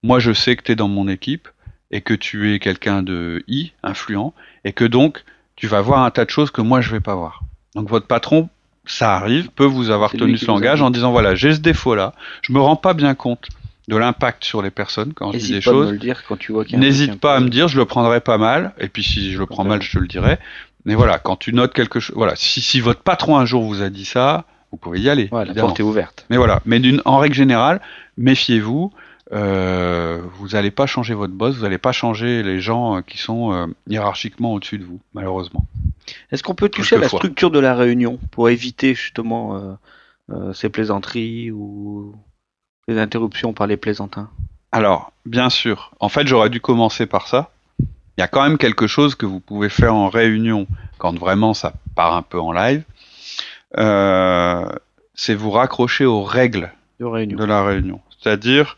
Moi, 0.03 0.19
je 0.19 0.33
sais 0.33 0.57
que 0.57 0.63
tu 0.63 0.73
es 0.73 0.77
dans 0.77 0.89
mon 0.89 1.09
équipe 1.09 1.49
et 1.91 2.01
que 2.01 2.15
tu 2.15 2.53
es 2.53 2.59
quelqu'un 2.59 3.03
de 3.03 3.45
I, 3.49 3.73
influent, 3.83 4.35
et 4.65 4.73
que 4.73 4.85
donc 4.85 5.25
tu 5.57 5.67
vas 5.67 5.81
voir 5.81 6.05
un 6.05 6.11
tas 6.11 6.25
de 6.25 6.31
choses 6.31 6.51
que 6.51 6.61
moi 6.61 6.81
je 6.81 6.91
vais 6.91 7.01
pas 7.01 7.15
voir. 7.15 7.41
Donc 7.75 7.89
votre 7.89 8.07
patron, 8.07 8.49
ça 8.85 9.17
arrive, 9.17 9.49
peut 9.51 9.65
vous 9.65 9.91
avoir 9.91 10.13
tenu 10.13 10.39
ce 10.39 10.47
langage 10.47 10.83
en 10.83 10.91
disant 10.91 11.11
voilà, 11.11 11.35
j'ai 11.35 11.55
ce 11.55 11.61
défaut-là, 11.61 12.13
je 12.43 12.53
me 12.53 12.61
rends 12.61 12.77
pas 12.77 12.95
bien 12.95 13.15
compte 13.15 13.49
de 13.89 13.97
l'impact 13.97 14.45
sur 14.45 14.63
les 14.63 14.71
personnes 14.71 15.13
quand 15.15 15.33
je 15.33 15.39
dis 15.39 15.53
des 15.53 15.61
choses. 15.61 15.99
N'hésite 16.73 17.21
pas 17.21 17.37
à 17.37 17.41
me 17.41 17.49
dire, 17.49 17.69
je 17.69 17.79
le 17.79 17.85
prendrai 17.85 18.21
pas 18.21 18.39
mal, 18.39 18.73
et 18.79 18.89
puis 18.89 19.03
si 19.03 19.33
je 19.33 19.39
le 19.39 19.47
prends 19.47 19.65
mal, 19.65 19.83
je 19.83 19.93
te 19.93 19.99
le 19.99 20.09
dirai. 20.09 20.39
Mais 20.85 20.95
voilà, 20.95 21.19
quand 21.19 21.37
tu 21.37 21.53
notes 21.53 21.73
quelque 21.73 21.99
chose, 22.01 22.17
voilà, 22.17 22.35
si, 22.37 22.61
si 22.61 22.81
votre 22.81 23.01
patron 23.01 23.37
un 23.37 23.45
jour 23.45 23.65
vous 23.65 23.83
a 23.83 23.91
dit 23.91 24.05
ça, 24.05 24.45
vous 24.71 24.79
pouvez 24.79 25.01
y 25.01 25.09
aller. 25.09 25.29
la 25.33 25.55
porte 25.55 25.81
est 25.81 25.83
ouverte. 25.83 26.27
Mais 26.31 26.37
voilà, 26.37 26.61
mais 26.65 26.81
en 27.05 27.19
règle 27.19 27.35
générale, 27.35 27.81
méfiez-vous. 28.17 28.93
Euh, 29.33 30.23
vous 30.35 30.49
n'allez 30.49 30.71
pas 30.71 30.87
changer 30.87 31.15
votre 31.15 31.33
boss, 31.33 31.57
vous 31.57 31.63
n'allez 31.63 31.79
pas 31.79 31.93
changer 31.93 32.43
les 32.43 32.61
gens 32.61 32.99
euh, 32.99 33.01
qui 33.01 33.19
sont 33.19 33.53
euh, 33.53 33.67
hiérarchiquement 33.89 34.53
au-dessus 34.53 34.79
de 34.79 34.85
vous, 34.85 35.01
malheureusement. 35.15 35.67
Est-ce 36.31 36.43
qu'on 36.45 36.55
peut 36.55 36.69
toucher 36.69 36.97
à 36.97 37.01
la 37.01 37.09
structure 37.09 37.51
de 37.51 37.59
la 37.59 37.75
réunion 37.75 38.21
pour 38.31 38.49
éviter 38.49 38.95
justement 38.95 39.77
ces 40.53 40.69
plaisanteries 40.69 41.51
ou 41.51 42.15
les 42.87 42.99
interruptions 42.99 43.53
par 43.53 43.67
les 43.67 43.77
plaisantins? 43.77 44.31
Alors, 44.71 45.13
bien 45.25 45.51
sûr. 45.51 45.91
En 45.99 46.09
fait, 46.09 46.29
j'aurais 46.29 46.51
dû 46.51 46.61
commencer 46.61 47.07
par 47.07 47.27
ça. 47.27 47.51
Il 47.81 48.21
y 48.21 48.23
a 48.23 48.29
quand 48.29 48.43
même 48.43 48.57
quelque 48.57 48.87
chose 48.87 49.17
que 49.17 49.27
vous 49.27 49.41
pouvez 49.41 49.69
faire 49.69 49.97
en 49.97 50.09
réunion 50.09 50.69
quand 50.99 51.19
vraiment 51.19 51.55
ça 51.55 51.73
part 51.97 52.15
un 52.15 52.23
peu 52.23 52.39
en 52.39 52.53
live. 52.53 52.85
c'est 55.15 55.35
vous 55.35 55.51
raccrocher 55.51 56.05
aux 56.05 56.23
règles 56.23 56.73
de, 57.01 57.35
de 57.35 57.45
la 57.45 57.65
réunion. 57.65 58.01
C'est-à-dire, 58.21 58.77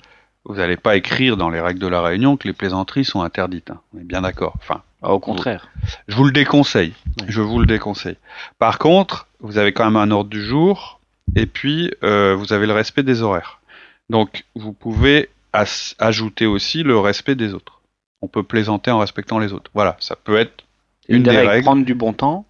vous 0.48 0.56
n'allez 0.56 0.78
pas 0.78 0.96
écrire 0.96 1.36
dans 1.36 1.50
les 1.50 1.60
règles 1.60 1.78
de 1.78 1.86
la 1.86 2.00
réunion 2.00 2.38
que 2.38 2.48
les 2.48 2.54
plaisanteries 2.54 3.04
sont 3.04 3.20
interdites. 3.20 3.70
Hein. 3.70 3.80
On 3.94 4.00
est 4.00 4.04
bien 4.04 4.22
d'accord. 4.22 4.54
Enfin, 4.56 4.82
au 5.02 5.20
contraire. 5.20 5.68
je 6.08 6.16
vous 6.16 6.24
le 6.24 6.32
déconseille. 6.32 6.94
Je 7.28 7.42
vous 7.42 7.60
le 7.60 7.66
déconseille. 7.66 8.16
Par 8.58 8.78
contre, 8.78 9.28
vous 9.40 9.58
avez 9.58 9.72
quand 9.72 9.84
même 9.84 9.96
un 9.96 10.10
ordre 10.10 10.30
du 10.30 10.42
jour 10.42 11.00
et 11.36 11.44
puis 11.44 11.92
euh, 12.02 12.34
vous 12.34 12.54
avez 12.54 12.66
le 12.66 12.72
respect 12.72 13.02
des 13.02 13.22
horaires. 13.22 13.60
Donc, 14.08 14.46
vous 14.54 14.72
pouvez 14.72 15.28
ajouter 15.52 16.46
aussi 16.46 16.82
le 16.82 16.98
respect 16.98 17.34
des 17.34 17.52
autres. 17.52 17.82
On 18.22 18.28
peut 18.28 18.42
plaisanter 18.42 18.90
en 18.90 18.98
respectant 18.98 19.38
les 19.38 19.52
autres. 19.52 19.70
Voilà, 19.74 19.96
ça 20.00 20.16
peut 20.16 20.38
être 20.38 20.64
une, 21.08 21.24
des, 21.24 21.30
règles. 21.30 21.64
Prendre 21.64 21.84
du 21.84 21.94
bon 21.94 22.14
temps. 22.14 22.46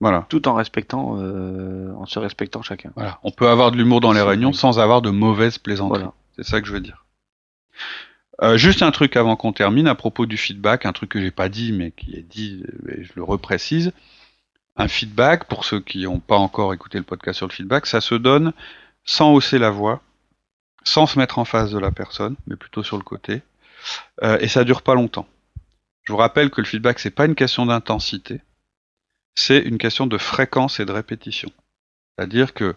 Voilà. 0.00 0.26
Tout 0.30 0.48
en 0.48 0.54
respectant, 0.54 1.16
euh, 1.18 1.92
en 1.96 2.06
se 2.06 2.18
respectant 2.18 2.62
chacun. 2.62 2.90
Voilà. 2.96 3.18
On 3.22 3.30
peut 3.30 3.48
avoir 3.48 3.70
de 3.70 3.76
l'humour 3.76 4.00
dans 4.00 4.12
les 4.12 4.22
réunions 4.22 4.52
sans 4.54 4.80
avoir 4.80 5.02
de 5.02 5.10
mauvaises 5.10 5.58
plaisanteries. 5.58 6.06
C'est 6.36 6.44
ça 6.44 6.60
que 6.60 6.66
je 6.66 6.72
veux 6.72 6.80
dire. 6.80 7.01
Euh, 8.40 8.56
juste 8.56 8.82
un 8.82 8.90
truc 8.90 9.16
avant 9.16 9.36
qu'on 9.36 9.52
termine 9.52 9.86
à 9.86 9.94
propos 9.94 10.26
du 10.26 10.36
feedback, 10.36 10.86
un 10.86 10.92
truc 10.92 11.10
que 11.10 11.20
j'ai 11.20 11.30
pas 11.30 11.48
dit 11.48 11.72
mais 11.72 11.90
qui 11.92 12.14
est 12.14 12.26
dit, 12.28 12.62
et 12.88 13.04
je 13.04 13.12
le 13.14 13.22
reprécise. 13.22 13.92
Un 14.76 14.88
feedback, 14.88 15.44
pour 15.44 15.64
ceux 15.64 15.80
qui 15.80 16.04
n'ont 16.04 16.18
pas 16.18 16.38
encore 16.38 16.72
écouté 16.72 16.98
le 16.98 17.04
podcast 17.04 17.36
sur 17.36 17.46
le 17.46 17.52
feedback, 17.52 17.86
ça 17.86 18.00
se 18.00 18.14
donne 18.14 18.52
sans 19.04 19.32
hausser 19.32 19.58
la 19.58 19.70
voix, 19.70 20.00
sans 20.82 21.06
se 21.06 21.18
mettre 21.18 21.38
en 21.38 21.44
face 21.44 21.70
de 21.70 21.78
la 21.78 21.90
personne, 21.90 22.36
mais 22.46 22.56
plutôt 22.56 22.82
sur 22.82 22.96
le 22.96 23.04
côté, 23.04 23.42
euh, 24.22 24.38
et 24.40 24.48
ça 24.48 24.64
dure 24.64 24.82
pas 24.82 24.94
longtemps. 24.94 25.28
Je 26.04 26.12
vous 26.12 26.18
rappelle 26.18 26.50
que 26.50 26.60
le 26.60 26.66
feedback 26.66 26.98
c'est 26.98 27.10
pas 27.10 27.26
une 27.26 27.34
question 27.34 27.66
d'intensité, 27.66 28.40
c'est 29.34 29.58
une 29.58 29.78
question 29.78 30.06
de 30.06 30.16
fréquence 30.16 30.80
et 30.80 30.86
de 30.86 30.92
répétition. 30.92 31.50
C'est-à-dire 32.16 32.54
que, 32.54 32.74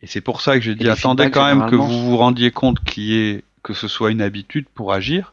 et 0.00 0.06
c'est 0.06 0.20
pour 0.20 0.40
ça 0.40 0.54
que 0.54 0.60
j'ai 0.60 0.76
dit, 0.76 0.88
attendez 0.88 1.30
quand 1.30 1.44
même 1.44 1.68
que 1.68 1.76
vous 1.76 2.10
vous 2.10 2.16
rendiez 2.16 2.52
compte 2.52 2.82
qu'il 2.84 3.02
y 3.04 3.14
ait 3.14 3.44
que 3.62 3.74
ce 3.74 3.88
soit 3.88 4.10
une 4.10 4.22
habitude 4.22 4.66
pour 4.74 4.92
agir, 4.92 5.32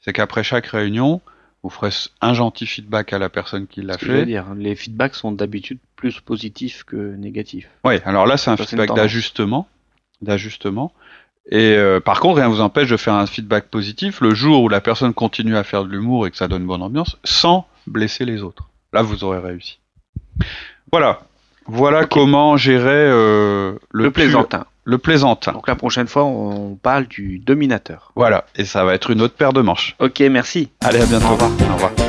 c'est 0.00 0.12
qu'après 0.12 0.42
chaque 0.42 0.66
réunion, 0.66 1.20
vous 1.62 1.70
ferez 1.70 1.90
un 2.20 2.34
gentil 2.34 2.66
feedback 2.66 3.12
à 3.12 3.18
la 3.18 3.28
personne 3.28 3.66
qui 3.66 3.82
l'a 3.82 3.98
fait. 3.98 4.24
dire, 4.26 4.46
les 4.56 4.74
feedbacks 4.74 5.14
sont 5.14 5.32
d'habitude 5.32 5.78
plus 5.96 6.20
positifs 6.20 6.84
que 6.84 7.14
négatifs. 7.16 7.68
Oui, 7.84 7.96
alors 8.04 8.26
là 8.26 8.36
c'est 8.36 8.50
un 8.50 8.56
feedback 8.56 8.94
d'ajustement, 8.94 9.68
d'ajustement. 10.22 10.92
Et 11.50 11.76
euh, 11.76 11.98
par 11.98 12.20
contre, 12.20 12.36
rien 12.36 12.48
ne 12.48 12.52
vous 12.54 12.60
empêche 12.60 12.90
de 12.90 12.96
faire 12.96 13.14
un 13.14 13.26
feedback 13.26 13.68
positif 13.68 14.20
le 14.20 14.34
jour 14.34 14.62
où 14.62 14.68
la 14.68 14.82
personne 14.82 15.14
continue 15.14 15.56
à 15.56 15.64
faire 15.64 15.84
de 15.84 15.90
l'humour 15.90 16.26
et 16.26 16.30
que 16.30 16.36
ça 16.36 16.46
donne 16.46 16.66
bonne 16.66 16.82
ambiance, 16.82 17.16
sans 17.24 17.66
blesser 17.86 18.26
les 18.26 18.42
autres. 18.42 18.68
Là, 18.92 19.02
vous 19.02 19.24
aurez 19.24 19.38
réussi. 19.38 19.78
Voilà. 20.92 21.20
Voilà 21.66 22.04
comment 22.04 22.56
gérer 22.56 22.90
euh, 22.90 23.72
le, 23.90 24.04
le 24.04 24.10
plaisantin 24.10 24.66
le 24.88 24.96
plaisantin. 24.96 25.52
Donc 25.52 25.68
la 25.68 25.76
prochaine 25.76 26.08
fois, 26.08 26.24
on 26.24 26.74
parle 26.74 27.06
du 27.06 27.38
dominateur. 27.38 28.10
Voilà, 28.16 28.46
et 28.56 28.64
ça 28.64 28.84
va 28.84 28.94
être 28.94 29.10
une 29.10 29.20
autre 29.20 29.34
paire 29.34 29.52
de 29.52 29.60
manches. 29.60 29.94
Ok, 29.98 30.20
merci. 30.30 30.70
Allez, 30.80 31.02
à 31.02 31.06
bientôt. 31.06 31.26
Au 31.26 31.32
revoir. 31.32 31.50
Au 31.50 31.74
revoir. 31.74 32.07